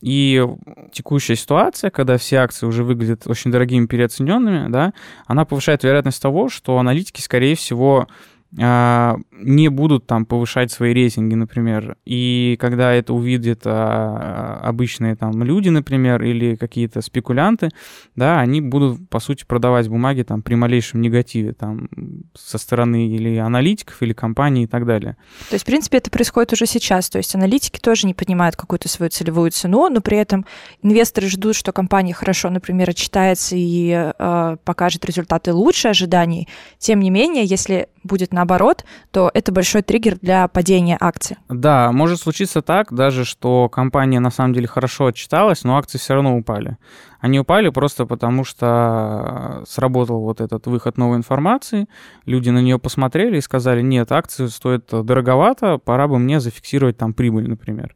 И 0.00 0.46
текущая 0.92 1.34
ситуация, 1.34 1.90
когда 1.90 2.18
все 2.18 2.36
акции 2.36 2.66
уже 2.66 2.84
выглядят 2.84 3.26
очень 3.26 3.50
дорогими, 3.50 3.86
переоцененными, 3.86 4.70
да, 4.70 4.92
она 5.26 5.44
повышает 5.44 5.82
вероятность 5.82 6.22
того, 6.22 6.48
что 6.48 6.78
аналитики, 6.78 7.20
скорее 7.20 7.56
всего, 7.56 8.06
не 8.50 9.68
будут 9.68 10.06
там 10.06 10.24
повышать 10.24 10.72
свои 10.72 10.94
рейтинги, 10.94 11.34
например. 11.34 11.96
И 12.06 12.56
когда 12.58 12.92
это 12.92 13.12
увидят 13.12 13.62
а, 13.66 14.60
обычные 14.62 15.16
там 15.16 15.42
люди, 15.42 15.68
например, 15.68 16.22
или 16.22 16.56
какие-то 16.56 17.02
спекулянты, 17.02 17.68
да, 18.16 18.40
они 18.40 18.62
будут, 18.62 19.06
по 19.10 19.20
сути, 19.20 19.44
продавать 19.44 19.88
бумаги 19.88 20.22
там 20.22 20.40
при 20.40 20.54
малейшем 20.54 21.02
негативе 21.02 21.52
там 21.52 21.88
со 22.34 22.56
стороны 22.56 23.08
или 23.08 23.36
аналитиков, 23.36 24.02
или 24.02 24.14
компаний 24.14 24.64
и 24.64 24.66
так 24.66 24.86
далее. 24.86 25.16
То 25.50 25.54
есть, 25.54 25.64
в 25.64 25.66
принципе, 25.66 25.98
это 25.98 26.10
происходит 26.10 26.54
уже 26.54 26.64
сейчас. 26.64 27.10
То 27.10 27.18
есть 27.18 27.34
аналитики 27.34 27.78
тоже 27.78 28.06
не 28.06 28.14
понимают 28.14 28.56
какую-то 28.56 28.88
свою 28.88 29.10
целевую 29.10 29.50
цену, 29.50 29.90
но 29.90 30.00
при 30.00 30.16
этом 30.16 30.46
инвесторы 30.82 31.28
ждут, 31.28 31.54
что 31.54 31.72
компания 31.72 32.14
хорошо, 32.14 32.48
например, 32.48 32.88
отчитается 32.88 33.56
и 33.56 34.12
э, 34.18 34.56
покажет 34.64 35.04
результаты 35.04 35.52
лучше 35.52 35.88
ожиданий. 35.88 36.48
Тем 36.78 37.00
не 37.00 37.10
менее, 37.10 37.44
если 37.44 37.88
будет 38.08 38.32
наоборот, 38.32 38.84
то 39.12 39.30
это 39.32 39.52
большой 39.52 39.82
триггер 39.82 40.18
для 40.20 40.48
падения 40.48 40.96
акций. 41.00 41.36
Да, 41.48 41.92
может 41.92 42.20
случиться 42.20 42.62
так 42.62 42.92
даже, 42.92 43.24
что 43.24 43.68
компания 43.68 44.18
на 44.18 44.30
самом 44.30 44.54
деле 44.54 44.66
хорошо 44.66 45.06
отчиталась, 45.06 45.62
но 45.62 45.76
акции 45.76 45.98
все 45.98 46.14
равно 46.14 46.36
упали. 46.36 46.76
Они 47.20 47.38
упали 47.38 47.68
просто 47.68 48.06
потому, 48.06 48.44
что 48.44 49.62
сработал 49.68 50.20
вот 50.20 50.40
этот 50.40 50.66
выход 50.66 50.96
новой 50.96 51.16
информации, 51.16 51.86
люди 52.26 52.50
на 52.50 52.60
нее 52.60 52.78
посмотрели 52.78 53.38
и 53.38 53.42
сказали, 53.42 53.82
нет, 53.82 54.10
акции 54.10 54.46
стоят 54.46 54.88
дороговато, 54.90 55.78
пора 55.78 56.08
бы 56.08 56.18
мне 56.18 56.40
зафиксировать 56.40 56.96
там 56.96 57.12
прибыль, 57.12 57.48
например. 57.48 57.94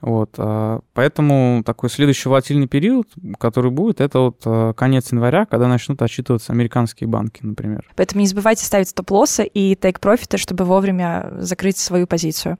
Вот, 0.00 0.34
а, 0.38 0.80
поэтому 0.94 1.62
такой 1.66 1.90
следующий 1.90 2.28
волатильный 2.28 2.68
период, 2.68 3.08
который 3.38 3.72
будет, 3.72 4.00
это 4.00 4.20
вот 4.20 4.42
а, 4.44 4.72
конец 4.72 5.10
января, 5.10 5.44
когда 5.44 5.66
начнут 5.66 6.00
отчитываться 6.00 6.52
американские 6.52 7.08
банки, 7.08 7.40
например. 7.42 7.84
Поэтому 7.96 8.20
не 8.20 8.28
забывайте 8.28 8.64
ставить 8.64 8.88
стоп-лоссы 8.88 9.44
и 9.44 9.74
тейк-профиты, 9.74 10.38
чтобы 10.38 10.64
вовремя 10.64 11.32
закрыть 11.38 11.78
свою 11.78 12.06
позицию. 12.06 12.58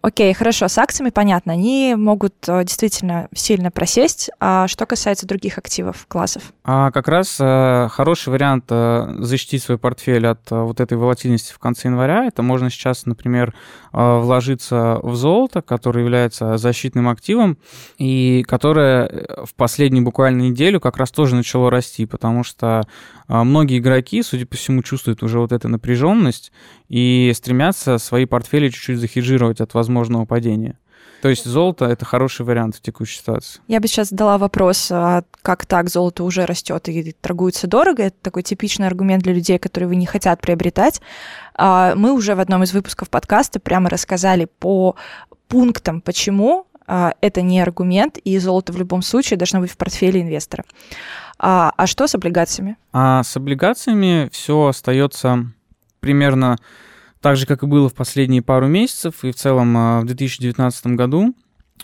Окей, 0.00 0.34
хорошо, 0.34 0.66
с 0.66 0.76
акциями 0.78 1.10
понятно, 1.10 1.52
они 1.52 1.94
могут 1.96 2.34
а, 2.48 2.64
действительно 2.64 3.28
сильно 3.32 3.70
просесть. 3.70 4.30
А 4.40 4.66
что 4.66 4.84
касается 4.84 5.28
других 5.28 5.58
активов, 5.58 6.06
классов? 6.08 6.52
А 6.64 6.92
как 6.92 7.08
раз 7.08 7.38
э, 7.40 7.88
хороший 7.90 8.28
вариант 8.28 8.66
э, 8.68 9.16
защитить 9.18 9.64
свой 9.64 9.78
портфель 9.78 10.28
от 10.28 10.40
э, 10.52 10.62
вот 10.62 10.78
этой 10.78 10.96
волатильности 10.96 11.52
в 11.52 11.58
конце 11.58 11.88
января, 11.88 12.24
это 12.24 12.42
можно 12.42 12.70
сейчас, 12.70 13.04
например, 13.04 13.54
вложиться 13.92 15.00
в 15.02 15.16
золото, 15.16 15.60
которое 15.60 16.00
является 16.00 16.56
защитным 16.56 17.10
активом, 17.10 17.58
и 17.98 18.42
которое 18.48 19.44
в 19.44 19.54
последнюю 19.54 20.02
буквально 20.02 20.40
неделю 20.42 20.80
как 20.80 20.96
раз 20.96 21.10
тоже 21.10 21.34
начало 21.34 21.70
расти, 21.70 22.06
потому 22.06 22.42
что 22.42 22.84
многие 23.28 23.80
игроки, 23.80 24.22
судя 24.22 24.46
по 24.46 24.56
всему, 24.56 24.82
чувствуют 24.82 25.22
уже 25.22 25.40
вот 25.40 25.52
эту 25.52 25.68
напряженность 25.68 26.52
и 26.88 27.32
стремятся 27.34 27.98
свои 27.98 28.24
портфели 28.24 28.70
чуть-чуть 28.70 28.98
захеджировать 28.98 29.60
от 29.60 29.74
возможного 29.74 30.24
падения. 30.24 30.78
То 31.22 31.28
есть 31.28 31.44
золото 31.44 31.84
это 31.84 32.04
хороший 32.04 32.44
вариант 32.44 32.74
в 32.74 32.80
текущей 32.80 33.18
ситуации. 33.18 33.60
Я 33.68 33.78
бы 33.78 33.86
сейчас 33.86 34.08
задала 34.08 34.38
вопрос, 34.38 34.88
а 34.90 35.22
как 35.42 35.66
так 35.66 35.88
золото 35.88 36.24
уже 36.24 36.46
растет 36.46 36.88
и 36.88 37.12
торгуется 37.12 37.68
дорого? 37.68 38.02
Это 38.02 38.16
такой 38.20 38.42
типичный 38.42 38.88
аргумент 38.88 39.22
для 39.22 39.32
людей, 39.32 39.60
которые 39.60 39.86
вы 39.86 39.94
не 39.94 40.04
хотят 40.04 40.40
приобретать. 40.40 41.00
А 41.54 41.94
мы 41.94 42.12
уже 42.12 42.34
в 42.34 42.40
одном 42.40 42.64
из 42.64 42.72
выпусков 42.72 43.08
подкаста 43.08 43.60
прямо 43.60 43.88
рассказали 43.88 44.48
по 44.58 44.96
пунктам, 45.46 46.00
почему 46.00 46.66
а, 46.88 47.14
это 47.20 47.40
не 47.40 47.60
аргумент, 47.60 48.18
и 48.18 48.36
золото 48.38 48.72
в 48.72 48.76
любом 48.76 49.02
случае 49.02 49.36
должно 49.36 49.60
быть 49.60 49.70
в 49.70 49.76
портфеле 49.76 50.22
инвестора. 50.22 50.64
А, 51.38 51.72
а 51.76 51.86
что 51.86 52.08
с 52.08 52.16
облигациями? 52.16 52.76
А 52.92 53.22
с 53.22 53.36
облигациями 53.36 54.28
все 54.32 54.66
остается 54.66 55.46
примерно 56.00 56.58
так 57.22 57.36
же, 57.36 57.46
как 57.46 57.62
и 57.62 57.66
было 57.66 57.88
в 57.88 57.94
последние 57.94 58.42
пару 58.42 58.66
месяцев 58.66 59.24
и 59.24 59.30
в 59.30 59.36
целом 59.36 59.74
а, 59.76 60.00
в 60.00 60.04
2019 60.04 60.86
году. 60.88 61.34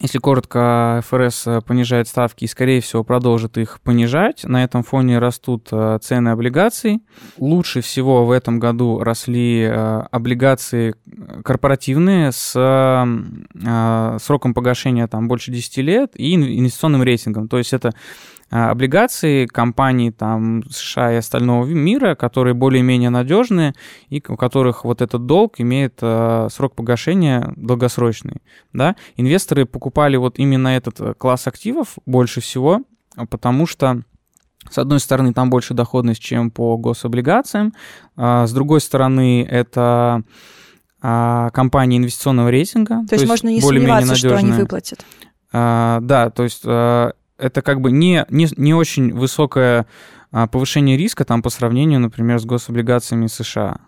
Если 0.00 0.18
коротко, 0.18 1.02
ФРС 1.06 1.46
а, 1.46 1.60
понижает 1.60 2.08
ставки 2.08 2.44
и, 2.44 2.48
скорее 2.48 2.80
всего, 2.80 3.04
продолжит 3.04 3.56
их 3.56 3.80
понижать. 3.80 4.42
На 4.44 4.64
этом 4.64 4.82
фоне 4.82 5.20
растут 5.20 5.68
а, 5.70 5.98
цены 6.00 6.30
облигаций. 6.30 7.02
Лучше 7.38 7.80
всего 7.80 8.26
в 8.26 8.32
этом 8.32 8.58
году 8.58 8.98
росли 8.98 9.64
облигации 9.64 10.96
корпоративные 11.44 12.32
с 12.32 12.52
сроком 14.20 14.54
погашения 14.54 15.06
там 15.06 15.28
больше 15.28 15.52
10 15.52 15.76
лет 15.78 16.10
и 16.14 16.34
инвестиционным 16.34 17.02
рейтингом. 17.02 17.48
То 17.48 17.58
есть 17.58 17.72
это 17.72 17.94
облигации 18.50 19.46
компаний 19.46 20.10
там 20.10 20.62
США 20.70 21.12
и 21.12 21.16
остального 21.16 21.66
мира, 21.66 22.14
которые 22.14 22.54
более-менее 22.54 23.10
надежные 23.10 23.74
и 24.08 24.22
у 24.26 24.36
которых 24.36 24.84
вот 24.84 25.02
этот 25.02 25.26
долг 25.26 25.56
имеет 25.58 25.98
э, 26.00 26.48
срок 26.50 26.74
погашения 26.74 27.52
долгосрочный. 27.56 28.42
Да? 28.72 28.96
Инвесторы 29.16 29.66
покупали 29.66 30.16
вот 30.16 30.38
именно 30.38 30.68
этот 30.68 31.00
э, 31.00 31.14
класс 31.14 31.46
активов 31.46 31.96
больше 32.06 32.40
всего, 32.40 32.82
потому 33.28 33.66
что 33.66 34.02
с 34.70 34.76
одной 34.76 35.00
стороны, 35.00 35.32
там 35.32 35.50
больше 35.50 35.72
доходность, 35.72 36.20
чем 36.20 36.50
по 36.50 36.76
гособлигациям. 36.76 37.72
С 38.16 38.52
другой 38.52 38.82
стороны, 38.82 39.42
это 39.48 40.24
компании 41.00 41.96
инвестиционного 41.96 42.50
рейтинга. 42.50 43.02
То, 43.02 43.10
то 43.10 43.14
есть 43.14 43.28
можно 43.28 43.48
не 43.48 43.62
сомневаться, 43.62 44.16
что 44.16 44.36
они 44.36 44.52
выплатят. 44.52 45.06
А, 45.52 46.00
да, 46.02 46.28
то 46.28 46.42
есть 46.42 46.64
это 47.38 47.62
как 47.62 47.80
бы 47.80 47.90
не, 47.90 48.26
не, 48.28 48.48
не 48.56 48.74
очень 48.74 49.12
высокое 49.14 49.86
а, 50.30 50.46
повышение 50.46 50.96
риска 50.96 51.24
там 51.24 51.42
по 51.42 51.50
сравнению, 51.50 52.00
например, 52.00 52.38
с 52.38 52.44
гособлигациями 52.44 53.26
США. 53.26 53.78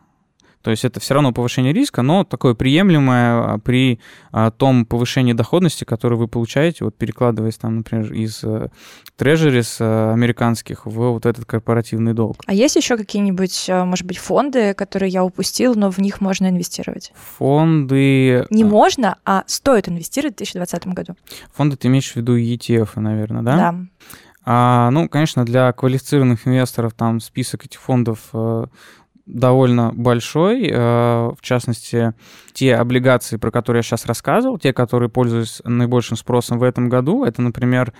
То 0.63 0.71
есть 0.71 0.85
это 0.85 1.01
все 1.01 1.15
равно 1.15 1.33
повышение 1.33 1.73
риска, 1.73 2.03
но 2.03 2.25
такое 2.25 2.55
приемлемое 2.55 3.55
а, 3.55 3.59
при 3.59 4.01
а, 4.33 4.51
том 4.51 4.85
повышении 4.85 5.33
доходности, 5.33 5.85
которое 5.85 6.17
вы 6.17 6.29
получаете, 6.29 6.85
вот 6.85 6.97
перекладываясь 6.97 7.57
там, 7.57 7.79
например, 7.79 8.13
из 8.13 8.45
трежерис 9.17 9.79
э, 9.81 10.13
американских 10.13 10.87
в 10.87 11.13
вот 11.13 11.27
этот 11.27 11.45
корпоративный 11.45 12.15
долг. 12.15 12.37
А 12.47 12.53
есть 12.53 12.77
еще 12.77 12.97
какие-нибудь, 12.97 13.67
может 13.69 14.07
быть, 14.07 14.19
фонды, 14.19 14.75
которые 14.75 15.11
я 15.11 15.25
упустил, 15.25 15.75
но 15.75 15.91
в 15.91 15.99
них 15.99 16.21
можно 16.21 16.49
инвестировать? 16.49 17.13
Фонды... 17.39 18.47
Не 18.51 18.65
можно, 18.65 19.17
а 19.25 19.45
стоит 19.47 19.89
инвестировать 19.89 20.35
в 20.35 20.39
2020 20.39 20.87
году. 20.89 21.15
Фонды 21.55 21.77
ты 21.77 21.89
имеешь 21.89 22.13
в 22.13 22.17
виду 22.17 22.39
ETF, 22.39 23.01
наверное, 23.01 23.43
да? 23.43 23.57
Да. 23.57 23.77
А, 24.45 24.91
ну, 24.91 25.09
конечно, 25.09 25.45
для 25.45 25.73
квалифицированных 25.73 26.47
инвесторов 26.47 26.95
там 26.95 27.21
список 27.21 27.67
этих 27.67 27.81
фондов 27.81 28.31
э, 28.33 28.67
довольно 29.33 29.93
большой. 29.95 30.69
Э, 30.71 31.31
в 31.31 31.39
частности, 31.41 32.15
те 32.53 32.75
облигации, 32.77 33.37
про 33.37 33.51
которые 33.51 33.81
я 33.81 33.83
сейчас 33.83 34.07
рассказывал, 34.07 34.59
те, 34.59 34.73
которые 34.73 35.09
пользуются 35.09 35.69
наибольшим 35.69 36.17
спросом 36.17 36.59
в 36.59 36.63
этом 36.63 36.89
году, 36.89 37.25
это, 37.25 37.43
например, 37.43 37.93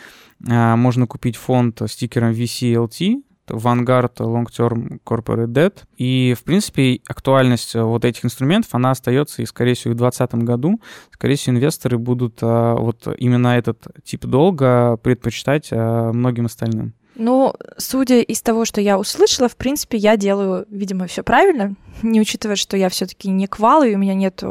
э, 0.47 0.77
можно 0.77 1.07
купить 1.07 1.37
фонд 1.37 1.83
с 1.83 1.97
тикером 1.97 2.33
VCLT, 2.33 3.23
Vanguard 3.49 4.17
Long 4.19 4.47
Term 4.47 5.01
Corporate 5.05 5.49
Debt. 5.49 5.83
И, 5.97 6.35
в 6.39 6.45
принципе, 6.45 7.01
актуальность 7.09 7.75
вот 7.75 8.05
этих 8.05 8.25
инструментов, 8.25 8.75
она 8.75 8.93
остается 8.93 9.43
и, 9.43 9.47
скорее 9.47 9.75
всего, 9.75 9.95
в 9.95 9.97
2020 9.97 10.47
году. 10.47 10.81
Скорее 11.13 11.37
всего, 11.37 11.57
инвесторы 11.57 11.99
будут 11.99 12.43
э, 12.43 12.75
вот 12.79 13.09
именно 13.19 13.57
этот 13.59 13.87
тип 14.05 14.25
долга 14.25 14.97
предпочитать 14.99 15.71
многим 15.73 16.47
остальным. 16.47 16.95
Ну, 17.21 17.53
судя 17.77 18.23
из 18.23 18.41
того, 18.41 18.65
что 18.65 18.81
я 18.81 18.99
услышала, 18.99 19.51
в 19.51 19.57
принципе, 19.57 19.99
я 19.99 20.17
делаю, 20.17 20.65
видимо, 20.71 21.07
все 21.07 21.23
правильно, 21.23 21.75
не 22.03 22.19
учитывая, 22.19 22.57
что 22.57 22.79
я 22.79 22.89
все-таки 22.89 23.29
не 23.29 23.47
квал, 23.47 23.83
и 23.83 23.95
у 23.95 23.99
меня 23.99 24.15
нет 24.15 24.43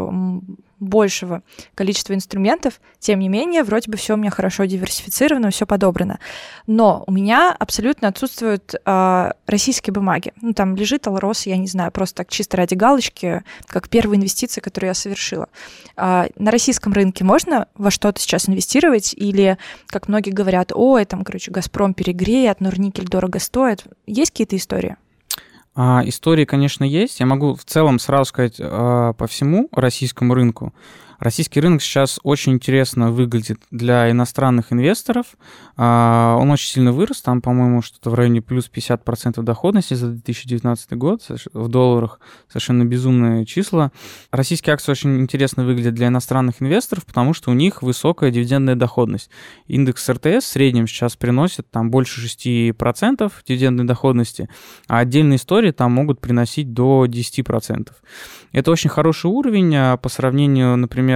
большего 0.80 1.44
количества 1.76 2.14
инструментов, 2.14 2.80
тем 3.00 3.20
не 3.20 3.30
менее, 3.30 3.64
вроде 3.64 3.90
бы 3.92 3.98
все 3.98 4.14
у 4.14 4.18
меня 4.18 4.32
хорошо 4.32 4.66
диверсифицировано, 4.66 5.52
все 5.52 5.66
подобрано. 5.66 6.20
Но 6.68 7.04
у 7.08 7.12
меня 7.12 7.56
абсолютно 7.58 8.08
отсутствуют 8.08 8.74
э, 8.74 9.32
российские 9.48 9.94
бумаги. 9.94 10.34
Ну, 10.42 10.54
там 10.54 10.76
лежит 10.76 11.08
Алрос, 11.08 11.46
я 11.46 11.58
не 11.58 11.68
знаю, 11.68 11.92
просто 11.92 12.18
так 12.18 12.30
чисто 12.30 12.58
ради 12.58 12.76
галочки, 12.76 13.44
как 13.66 13.90
первая 13.90 14.18
инвестиция, 14.18 14.62
которую 14.62 14.90
я 14.90 14.94
совершила. 14.94 15.50
Э, 15.98 16.28
на 16.38 16.52
российском 16.52 16.94
рынке 16.94 17.24
можно 17.24 17.68
во 17.76 17.92
что-то 17.92 18.20
сейчас 18.20 18.50
инвестировать? 18.50 19.14
Или, 19.14 19.58
как 19.88 20.08
многие 20.08 20.32
говорят, 20.32 20.72
ой, 20.74 21.06
там, 21.06 21.24
короче, 21.24 21.52
Газпром 21.52 21.94
перегреет, 21.94 22.62
Норникель 22.62 23.08
дорого 23.08 23.40
стоит. 23.40 23.84
Есть 24.06 24.32
какие-то 24.32 24.56
истории? 24.56 24.98
А, 25.82 26.02
истории, 26.04 26.44
конечно, 26.44 26.84
есть. 26.84 27.22
Я 27.22 27.26
могу 27.26 27.56
в 27.56 27.64
целом 27.64 28.00
сразу 28.00 28.26
сказать 28.26 28.58
а, 28.60 29.14
по 29.14 29.28
всему 29.28 29.70
российскому 29.72 30.34
рынку. 30.34 30.74
Российский 31.20 31.60
рынок 31.60 31.82
сейчас 31.82 32.18
очень 32.24 32.54
интересно 32.54 33.12
выглядит 33.12 33.60
для 33.72 34.10
иностранных 34.10 34.72
инвесторов. 34.72 35.26
А, 35.76 36.38
он 36.40 36.50
очень 36.50 36.70
сильно 36.70 36.94
вырос, 36.94 37.22
там, 37.22 37.42
по-моему, 37.42 37.82
что-то 37.82 38.10
в 38.10 38.14
районе 38.14 38.42
плюс 38.42 38.72
50% 38.74 39.42
доходности 39.42 39.96
за 39.96 40.12
2019 40.12 40.94
год 40.94 41.22
в 41.54 41.68
долларах. 41.68 42.22
Совершенно 42.48 42.86
безумные 42.86 43.46
числа. 43.46 43.92
Российские 44.32 44.74
акции 44.74 44.94
очень 44.94 45.20
интересно 45.20 45.66
выглядят 45.66 45.94
для 45.94 46.08
иностранных 46.08 46.62
инвесторов, 46.62 47.06
потому 47.06 47.34
что 47.34 47.52
у 47.52 47.54
них 47.54 47.82
высокая 47.82 48.32
дивидендная 48.32 48.76
доходность. 48.76 49.30
Индекс 49.68 50.08
РТС 50.10 50.46
в 50.46 50.48
среднем 50.48 50.88
сейчас 50.88 51.18
приносит 51.18 51.70
там 51.70 51.92
больше 51.92 52.26
6% 52.26 53.30
дивидендной 53.46 53.84
доходности, 53.84 54.48
а 54.88 55.00
отдельные 55.00 55.36
истории 55.36 55.72
там 55.72 55.92
могут 55.92 56.22
приносить 56.22 56.72
до 56.72 57.06
10%. 57.06 57.90
Это 58.54 58.72
очень 58.72 58.90
хороший 58.90 59.28
уровень 59.28 59.76
а, 59.76 59.98
по 59.98 60.08
сравнению, 60.08 60.78
например, 60.78 61.09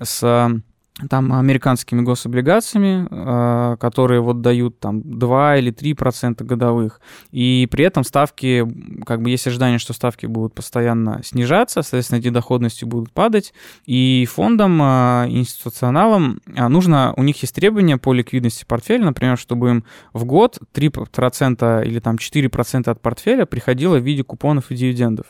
с 0.00 0.60
там 1.08 1.32
американскими 1.32 2.02
гособлигациями, 2.02 3.06
а, 3.10 3.76
которые 3.76 4.20
вот 4.20 4.40
дают 4.40 4.80
там 4.80 5.00
2 5.02 5.58
или 5.58 5.70
3 5.70 5.94
процента 5.94 6.44
годовых, 6.44 7.00
и 7.30 7.68
при 7.70 7.84
этом 7.84 8.04
ставки, 8.04 8.66
как 9.06 9.22
бы 9.22 9.30
есть 9.30 9.46
ожидание, 9.46 9.78
что 9.78 9.92
ставки 9.92 10.26
будут 10.26 10.54
постоянно 10.54 11.20
снижаться, 11.22 11.82
соответственно, 11.82 12.18
эти 12.18 12.30
доходности 12.30 12.84
будут 12.84 13.12
падать, 13.12 13.52
и 13.86 14.26
фондам, 14.30 14.80
а, 14.82 15.26
институционалам 15.28 16.40
нужно, 16.46 17.14
у 17.16 17.22
них 17.22 17.40
есть 17.42 17.54
требования 17.54 17.98
по 17.98 18.12
ликвидности 18.12 18.64
портфеля, 18.66 19.04
например, 19.04 19.38
чтобы 19.38 19.70
им 19.70 19.84
в 20.12 20.24
год 20.24 20.58
3 20.72 20.90
процента 21.12 21.82
или 21.82 22.00
там 22.00 22.18
4 22.18 22.48
процента 22.48 22.90
от 22.90 23.00
портфеля 23.00 23.46
приходило 23.46 23.98
в 23.98 24.02
виде 24.02 24.24
купонов 24.24 24.70
и 24.70 24.74
дивидендов. 24.74 25.26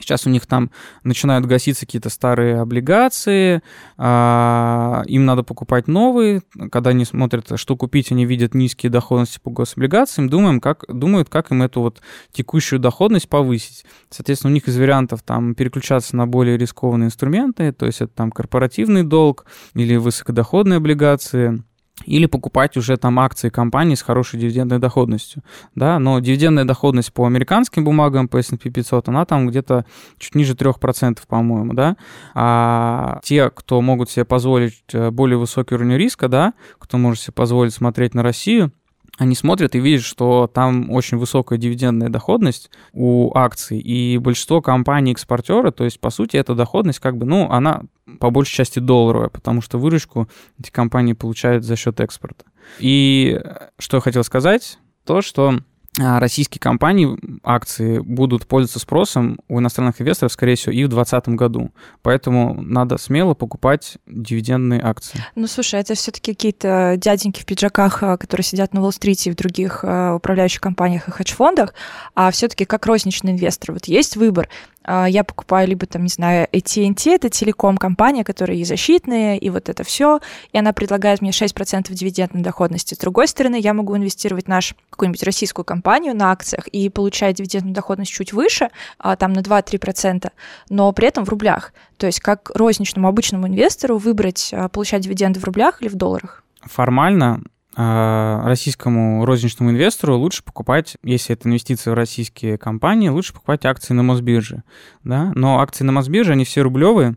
Сейчас 0.00 0.26
у 0.26 0.30
них 0.30 0.46
там 0.46 0.70
начинают 1.02 1.46
гаситься 1.46 1.84
какие-то 1.84 2.08
старые 2.08 2.60
облигации, 2.60 3.62
а, 3.96 5.02
им 5.06 5.24
надо 5.24 5.42
покупать 5.42 5.88
новые. 5.88 6.42
Когда 6.70 6.90
они 6.90 7.04
смотрят, 7.04 7.50
что 7.56 7.76
купить, 7.76 8.12
они 8.12 8.24
видят 8.24 8.54
низкие 8.54 8.90
доходности 8.90 9.40
по 9.42 9.50
гособлигациям, 9.50 10.28
думаем, 10.28 10.60
как, 10.60 10.84
думают, 10.88 11.28
как 11.28 11.50
им 11.50 11.62
эту 11.62 11.80
вот 11.80 12.00
текущую 12.32 12.78
доходность 12.78 13.28
повысить. 13.28 13.84
Соответственно, 14.10 14.52
у 14.52 14.54
них 14.54 14.68
из 14.68 14.78
вариантов 14.78 15.22
там 15.22 15.54
переключаться 15.54 16.16
на 16.16 16.26
более 16.26 16.56
рискованные 16.56 17.06
инструменты, 17.06 17.72
то 17.72 17.86
есть 17.86 18.00
это 18.00 18.12
там 18.14 18.30
корпоративный 18.30 19.02
долг 19.02 19.46
или 19.74 19.96
высокодоходные 19.96 20.76
облигации– 20.76 21.62
или 22.04 22.26
покупать 22.26 22.76
уже 22.76 22.96
там 22.96 23.18
акции 23.18 23.48
компании 23.48 23.94
с 23.94 24.02
хорошей 24.02 24.38
дивидендной 24.38 24.78
доходностью, 24.78 25.42
да, 25.74 25.98
но 25.98 26.20
дивидендная 26.20 26.64
доходность 26.64 27.12
по 27.12 27.26
американским 27.26 27.84
бумагам, 27.84 28.28
по 28.28 28.38
S&P 28.38 28.70
500, 28.70 29.08
она 29.08 29.24
там 29.24 29.48
где-то 29.48 29.84
чуть 30.18 30.34
ниже 30.34 30.54
3%, 30.54 31.18
по-моему, 31.26 31.74
да, 31.74 31.96
а 32.34 33.20
те, 33.22 33.50
кто 33.50 33.80
могут 33.80 34.10
себе 34.10 34.24
позволить 34.24 34.82
э, 34.92 35.10
более 35.10 35.38
высокий 35.38 35.74
уровень 35.74 35.96
риска, 35.96 36.28
да, 36.28 36.54
кто 36.78 36.98
может 36.98 37.22
себе 37.22 37.32
позволить 37.32 37.74
смотреть 37.74 38.14
на 38.14 38.22
Россию, 38.22 38.72
они 39.18 39.34
смотрят 39.34 39.74
и 39.74 39.80
видят, 39.80 40.04
что 40.04 40.46
там 40.52 40.90
очень 40.90 41.18
высокая 41.18 41.58
дивидендная 41.58 42.08
доходность 42.08 42.70
у 42.92 43.36
акций, 43.36 43.78
и 43.78 44.16
большинство 44.16 44.62
компаний-экспортеры, 44.62 45.72
то 45.72 45.84
есть, 45.84 46.00
по 46.00 46.10
сути, 46.10 46.36
эта 46.36 46.54
доходность 46.54 47.00
как 47.00 47.18
бы, 47.18 47.26
ну, 47.26 47.50
она 47.50 47.82
по 48.20 48.30
большей 48.30 48.54
части 48.54 48.78
долларовая, 48.78 49.28
потому 49.28 49.60
что 49.60 49.78
выручку 49.78 50.28
эти 50.58 50.70
компании 50.70 51.12
получают 51.12 51.64
за 51.64 51.76
счет 51.76 52.00
экспорта. 52.00 52.44
И 52.78 53.40
что 53.78 53.96
я 53.96 54.00
хотел 54.00 54.22
сказать, 54.22 54.78
то, 55.04 55.20
что 55.20 55.58
российские 55.98 56.60
компании, 56.60 57.18
акции 57.42 57.98
будут 57.98 58.46
пользоваться 58.46 58.78
спросом 58.78 59.38
у 59.48 59.58
иностранных 59.58 60.00
инвесторов, 60.00 60.32
скорее 60.32 60.54
всего, 60.54 60.72
и 60.72 60.84
в 60.84 60.88
2020 60.88 61.28
году. 61.30 61.72
Поэтому 62.02 62.60
надо 62.62 62.98
смело 62.98 63.34
покупать 63.34 63.98
дивидендные 64.06 64.80
акции. 64.80 65.24
Ну, 65.34 65.46
слушай, 65.46 65.80
это 65.80 65.94
все-таки 65.94 66.32
какие-то 66.32 66.94
дяденьки 66.96 67.40
в 67.40 67.46
пиджаках, 67.46 68.02
а, 68.02 68.16
которые 68.16 68.44
сидят 68.44 68.72
на 68.72 68.80
Уолл-стрите 68.80 69.30
и 69.30 69.32
в 69.32 69.36
других 69.36 69.80
а, 69.82 70.14
управляющих 70.14 70.60
компаниях 70.60 71.08
и 71.08 71.10
хедж-фондах, 71.10 71.74
а 72.14 72.30
все-таки 72.30 72.64
как 72.64 72.86
розничный 72.86 73.32
инвестор. 73.32 73.72
Вот 73.72 73.86
есть 73.86 74.16
выбор. 74.16 74.48
А, 74.90 75.04
я 75.06 75.22
покупаю 75.22 75.68
либо 75.68 75.84
там, 75.84 76.04
не 76.04 76.08
знаю, 76.08 76.48
AT&T, 76.50 77.14
это 77.14 77.28
телеком-компания, 77.28 78.24
которая 78.24 78.56
и 78.56 78.64
защитная, 78.64 79.36
и 79.36 79.50
вот 79.50 79.68
это 79.68 79.84
все, 79.84 80.20
и 80.50 80.58
она 80.58 80.72
предлагает 80.72 81.20
мне 81.20 81.30
6% 81.30 81.92
дивидендной 81.92 82.42
доходности. 82.42 82.94
С 82.94 82.96
другой 82.96 83.28
стороны, 83.28 83.60
я 83.60 83.74
могу 83.74 83.94
инвестировать 83.98 84.46
в 84.46 84.48
нашу 84.48 84.76
какую-нибудь 84.88 85.22
российскую 85.24 85.66
компанию 85.66 86.16
на 86.16 86.32
акциях 86.32 86.68
и 86.68 86.88
получать 86.88 87.36
дивидендную 87.36 87.74
доходность 87.74 88.10
чуть 88.10 88.32
выше, 88.32 88.70
а, 88.98 89.16
там 89.16 89.34
на 89.34 89.42
2-3%, 89.42 90.32
но 90.70 90.90
при 90.92 91.08
этом 91.08 91.26
в 91.26 91.28
рублях. 91.28 91.74
То 91.98 92.06
есть 92.06 92.20
как 92.20 92.50
розничному 92.54 93.08
обычному 93.08 93.46
инвестору 93.46 93.98
выбрать, 93.98 94.54
а, 94.54 94.70
получать 94.70 95.02
дивиденды 95.02 95.38
в 95.38 95.44
рублях 95.44 95.82
или 95.82 95.88
в 95.90 95.96
долларах? 95.96 96.42
Формально 96.62 97.42
российскому 97.78 99.24
розничному 99.24 99.70
инвестору 99.70 100.16
лучше 100.16 100.42
покупать, 100.42 100.96
если 101.04 101.34
это 101.34 101.48
инвестиции 101.48 101.90
в 101.90 101.94
российские 101.94 102.58
компании, 102.58 103.08
лучше 103.08 103.32
покупать 103.32 103.64
акции 103.64 103.94
на 103.94 104.02
Мосбирже. 104.02 104.64
Да? 105.04 105.30
Но 105.36 105.60
акции 105.60 105.84
на 105.84 105.92
Мосбирже, 105.92 106.32
они 106.32 106.44
все 106.44 106.62
рублевые, 106.62 107.14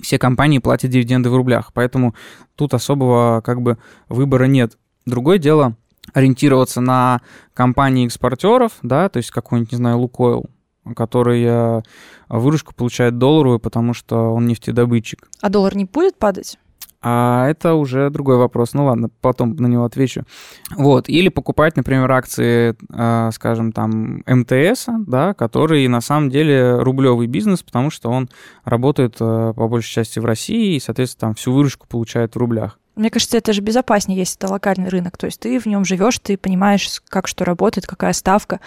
все 0.00 0.18
компании 0.18 0.58
платят 0.58 0.90
дивиденды 0.90 1.30
в 1.30 1.36
рублях, 1.36 1.72
поэтому 1.72 2.14
тут 2.56 2.74
особого 2.74 3.40
как 3.40 3.62
бы 3.62 3.78
выбора 4.08 4.46
нет. 4.46 4.76
Другое 5.06 5.38
дело 5.38 5.76
ориентироваться 6.12 6.80
на 6.80 7.20
компании-экспортеров, 7.54 8.72
да, 8.82 9.08
то 9.08 9.18
есть 9.18 9.30
какой-нибудь, 9.30 9.72
не 9.72 9.76
знаю, 9.76 9.98
Лукойл, 9.98 10.46
который 10.96 11.44
э, 11.44 11.82
выручку 12.28 12.74
получает 12.74 13.18
долларовую, 13.18 13.60
потому 13.60 13.94
что 13.94 14.32
он 14.32 14.46
нефтедобытчик. 14.46 15.28
А 15.40 15.48
доллар 15.50 15.76
не 15.76 15.84
будет 15.84 16.18
падать? 16.18 16.58
А 17.02 17.48
это 17.48 17.74
уже 17.74 18.10
другой 18.10 18.36
вопрос. 18.36 18.74
Ну 18.74 18.84
ладно, 18.84 19.08
потом 19.20 19.56
на 19.56 19.66
него 19.66 19.84
отвечу. 19.84 20.24
Вот. 20.76 21.08
Или 21.08 21.28
покупать, 21.28 21.76
например, 21.76 22.10
акции, 22.12 22.76
а, 22.92 23.30
скажем, 23.32 23.72
там, 23.72 24.22
МТС, 24.26 24.86
да, 25.06 25.32
который 25.34 25.88
на 25.88 26.02
самом 26.02 26.28
деле 26.28 26.78
рублевый 26.78 27.26
бизнес, 27.26 27.62
потому 27.62 27.90
что 27.90 28.10
он 28.10 28.28
работает 28.64 29.16
а, 29.20 29.54
по 29.54 29.68
большей 29.68 29.90
части 29.90 30.18
в 30.18 30.24
России 30.26 30.76
и, 30.76 30.80
соответственно, 30.80 31.28
там 31.28 31.34
всю 31.34 31.52
выручку 31.52 31.86
получает 31.88 32.34
в 32.34 32.38
рублях. 32.38 32.78
Мне 33.00 33.08
кажется, 33.08 33.38
это 33.38 33.54
же 33.54 33.62
безопаснее, 33.62 34.18
если 34.18 34.36
это 34.36 34.52
локальный 34.52 34.90
рынок. 34.90 35.16
То 35.16 35.24
есть 35.24 35.40
ты 35.40 35.58
в 35.58 35.64
нем 35.64 35.86
живешь, 35.86 36.18
ты 36.18 36.36
понимаешь, 36.36 37.00
как 37.08 37.28
что 37.28 37.46
работает, 37.46 37.86
какая 37.86 38.12
ставка. 38.12 38.60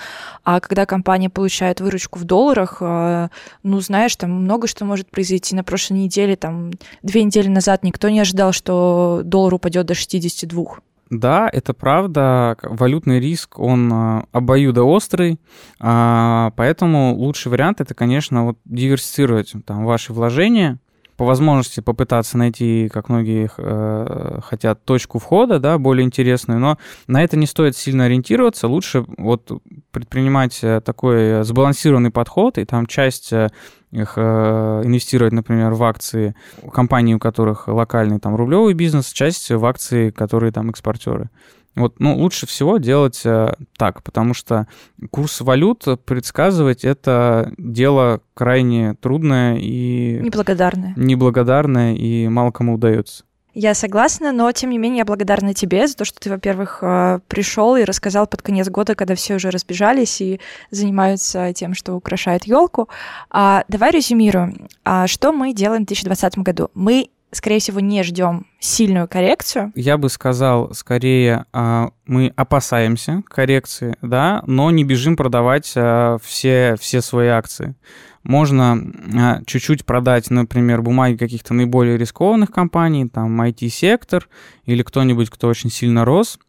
А 0.43 0.60
когда 0.60 0.88
компания 0.88 1.30
получает 1.30 1.82
выручку 1.82 2.17
в 2.17 2.24
долларах, 2.24 2.78
э, 2.82 3.30
ну, 3.62 3.80
знаешь, 3.80 4.15
там 4.15 4.32
много 4.32 4.65
что 4.65 4.86
может 4.86 5.08
произойти. 5.12 5.56
На 5.56 5.63
прошлой 5.63 6.00
неделе, 6.00 6.36
там, 6.36 6.72
две 7.04 7.24
недели 7.24 7.48
назад 7.48 7.84
никто 7.84 8.10
не 8.10 8.22
ожидал, 8.22 8.54
что 8.54 9.22
доллар 9.24 9.54
упадет 9.54 9.86
до 9.86 9.93
62. 9.93 10.80
Да, 11.12 11.48
это 11.54 11.76
правда. 11.76 12.58
Валютный 12.63 13.19
риск, 13.19 13.60
он 13.60 13.93
э, 13.93 14.24
обоюдоострый, 14.32 15.39
а, 15.80 16.54
поэтому 16.56 17.13
лучший 17.15 17.52
вариант 17.52 17.82
это, 17.82 17.93
конечно, 17.93 18.46
вот 18.46 18.58
диверсифицировать 18.65 19.54
там 19.67 19.86
ваши 19.86 20.12
вложения, 20.12 20.80
по 21.17 21.26
возможности 21.26 21.80
попытаться 21.80 22.38
найти, 22.38 22.89
как 22.91 23.10
многие 23.10 23.49
э, 23.58 24.39
хотят, 24.43 24.84
точку 24.84 25.19
входа, 25.19 25.60
да, 25.60 25.78
более 25.78 26.06
интересную, 26.06 26.60
но 26.60 26.78
на 27.08 27.23
это 27.23 27.38
не 27.38 27.45
стоит 27.45 27.78
сильно 27.78 28.06
ориентироваться, 28.06 28.67
лучше 28.67 29.06
вот 29.17 29.52
предпринимать 29.91 30.60
э, 30.63 30.82
такой 30.82 31.43
сбалансированный 31.43 32.12
подход, 32.12 32.58
и 32.58 32.65
там 32.65 32.86
часть 32.86 33.32
э, 33.34 33.49
их 33.91 34.13
э, 34.17 34.82
инвестировать, 34.84 35.34
например, 35.34 35.73
в 35.73 35.84
акции 35.84 36.36
компаний, 36.71 37.15
у 37.15 37.19
которых 37.19 37.67
локальный 37.67 38.19
там 38.19 38.36
рублевый 38.36 38.73
бизнес, 38.73 39.12
часть 39.12 39.52
в 39.52 39.65
акции, 39.65 40.10
которые 40.10 40.52
там 40.52 40.69
экспортеры. 40.69 41.30
Вот, 41.76 42.00
ну, 42.00 42.16
лучше 42.16 42.46
всего 42.46 42.78
делать 42.78 43.22
э, 43.26 43.54
так, 43.78 44.04
потому 44.04 44.34
что 44.34 44.68
курс 45.10 45.42
валют 45.42 45.86
предсказывать 46.06 46.84
это 46.84 47.52
дело 47.58 48.22
крайне 48.36 48.94
трудное 48.96 49.58
и... 49.58 50.20
Неблагодарное. 50.22 50.94
Неблагодарное 50.96 51.96
и 51.96 52.28
мало 52.28 52.52
кому 52.52 52.76
удается. 52.76 53.24
Я 53.56 53.76
согласна, 53.76 54.32
но 54.32 54.52
тем 54.52 54.72
не 54.72 54.80
менее 54.80 55.00
я 55.00 55.06
благодарна 55.06 55.54
тебе 55.54 55.88
за 55.88 55.96
то, 55.96 56.06
что 56.06 56.20
ты, 56.20 56.32
во-первых, 56.32 56.80
э, 56.82 57.20
пришел 57.28 57.76
и 57.76 57.84
рассказал 57.84 58.26
под 58.26 58.42
конец 58.42 58.68
года, 58.68 58.96
когда 58.96 59.14
все 59.14 59.36
уже 59.36 59.52
разбежались 59.52 60.22
и 60.22 60.40
занимаются 60.72 61.54
тем, 61.54 61.76
что 61.76 61.94
украшают 61.94 62.46
елку. 62.46 62.90
А, 63.30 63.64
давай 63.68 63.92
резюмируем. 63.92 64.68
А, 64.84 65.06
что 65.06 65.32
мы 65.32 65.54
делаем 65.54 65.84
в 65.84 65.88
2020 65.88 66.40
году? 66.40 66.72
Мы 66.74 67.10
скорее 67.34 67.60
всего, 67.60 67.80
не 67.80 68.04
ждем 68.04 68.46
сильную 68.60 69.08
коррекцию. 69.08 69.72
Я 69.76 69.98
бы 69.98 70.10
сказал, 70.10 70.74
скорее, 70.74 71.46
а, 71.52 71.89
мы 72.06 72.32
опасаемся 72.36 73.24
коррекции, 73.28 73.96
да, 74.02 74.43
но 74.46 74.72
не 74.72 74.84
бежим 74.84 75.15
продавать 75.15 75.74
а, 75.76 76.17
все, 76.24 76.76
все 76.80 77.02
свои 77.02 77.28
акции. 77.28 77.76
Можно 78.24 78.78
а, 79.15 79.41
чуть-чуть 79.46 79.86
продать, 79.86 80.30
например, 80.30 80.82
бумаги 80.82 81.17
каких-то 81.17 81.54
наиболее 81.54 81.98
рискованных 81.98 82.52
компаний, 82.52 83.10
там 83.10 83.41
IT-сектор 83.41 84.30
или 84.65 84.84
кто-нибудь, 84.84 85.30
кто 85.30 85.48
очень 85.48 85.69
сильно 85.69 86.06
рос, 86.06 86.39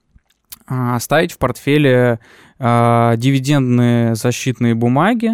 оставить 0.67 1.33
в 1.33 1.39
портфеле 1.39 2.21
дивидендные 2.59 4.15
защитные 4.15 4.75
бумаги, 4.75 5.33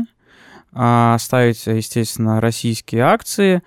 оставить, 0.72 1.64
естественно, 1.66 2.40
российские 2.40 3.02
акции, 3.02 3.62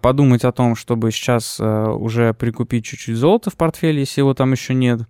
подумать 0.00 0.44
о 0.44 0.52
том, 0.52 0.76
чтобы 0.76 1.10
сейчас 1.10 1.58
э, 1.58 1.86
уже 1.88 2.32
прикупить 2.34 2.84
чуть-чуть 2.84 3.16
золота 3.16 3.50
в 3.50 3.56
портфеле, 3.56 4.00
если 4.00 4.20
его 4.20 4.32
там 4.32 4.52
еще 4.52 4.74
нет, 4.74 5.00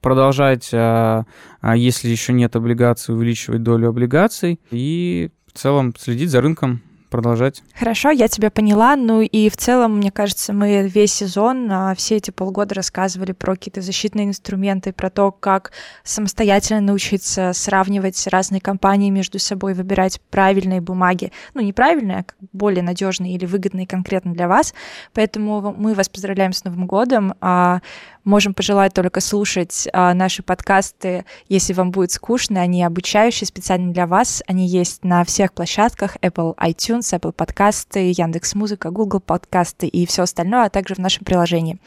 продолжать, 0.00 0.70
а, 0.72 1.26
а, 1.60 1.76
если 1.76 2.08
еще 2.08 2.32
нет 2.32 2.56
облигаций, 2.56 3.14
увеличивать 3.14 3.62
долю 3.62 3.88
облигаций. 3.88 4.60
И 4.70 5.30
в 5.46 5.56
целом 5.56 5.94
следить 5.96 6.30
за 6.30 6.40
рынком 6.40 6.82
продолжать. 7.10 7.62
Хорошо, 7.74 8.10
я 8.10 8.28
тебя 8.28 8.50
поняла. 8.50 8.96
Ну 8.96 9.20
и 9.20 9.48
в 9.50 9.56
целом, 9.56 9.98
мне 9.98 10.10
кажется, 10.10 10.52
мы 10.52 10.88
весь 10.88 11.12
сезон, 11.12 11.70
а, 11.70 11.94
все 11.94 12.16
эти 12.16 12.30
полгода 12.30 12.74
рассказывали 12.74 13.32
про 13.32 13.54
какие-то 13.54 13.82
защитные 13.82 14.26
инструменты, 14.26 14.92
про 14.92 15.10
то, 15.10 15.32
как 15.32 15.72
самостоятельно 16.04 16.80
научиться 16.80 17.52
сравнивать 17.52 18.26
разные 18.28 18.60
компании 18.60 19.10
между 19.10 19.38
собой, 19.38 19.74
выбирать 19.74 20.20
правильные 20.30 20.80
бумаги. 20.80 21.32
Ну, 21.54 21.60
не 21.60 21.72
правильные, 21.72 22.18
а 22.18 22.24
более 22.52 22.82
надежные 22.82 23.34
или 23.34 23.44
выгодные 23.44 23.86
конкретно 23.86 24.32
для 24.32 24.48
вас. 24.48 24.72
Поэтому 25.12 25.74
мы 25.76 25.94
вас 25.94 26.08
поздравляем 26.08 26.52
с 26.52 26.64
Новым 26.64 26.86
годом. 26.86 27.34
А, 27.40 27.80
можем 28.24 28.54
пожелать 28.54 28.94
только 28.94 29.20
слушать 29.20 29.88
а, 29.92 30.14
наши 30.14 30.42
подкасты, 30.42 31.24
если 31.48 31.72
вам 31.72 31.90
будет 31.90 32.12
скучно. 32.12 32.60
Они 32.60 32.82
обучающие 32.84 33.46
специально 33.46 33.92
для 33.92 34.06
вас. 34.06 34.42
Они 34.46 34.66
есть 34.66 35.04
на 35.04 35.24
всех 35.24 35.52
площадках 35.52 36.16
Apple 36.22 36.54
iTunes, 37.00 37.18
Apple 37.18 37.32
подкасты, 37.32 38.12
Яндекс 38.16 38.54
Музыка, 38.54 38.90
Google 38.90 39.20
подкасты 39.20 39.86
и 39.86 40.06
все 40.06 40.22
остальное, 40.22 40.66
а 40.66 40.70
также 40.70 40.94
в 40.94 40.98
нашем 40.98 41.24
приложении. 41.24 41.78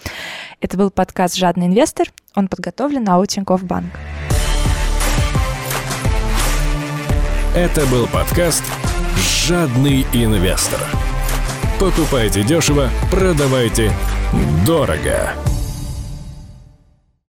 Это 0.61 0.77
был 0.77 0.91
подкаст 0.91 1.35
«Жадный 1.35 1.67
инвестор». 1.67 2.07
Он 2.35 2.47
подготовлен 2.47 3.03
на 3.03 3.23
Тинькофф 3.25 3.63
Банк. 3.63 3.91
Это 7.55 7.85
был 7.87 8.07
подкаст 8.07 8.63
Жадный 9.17 10.05
инвестор. 10.13 10.79
Покупайте 11.79 12.43
дешево, 12.43 12.89
продавайте 13.11 13.91
дорого. 14.65 15.33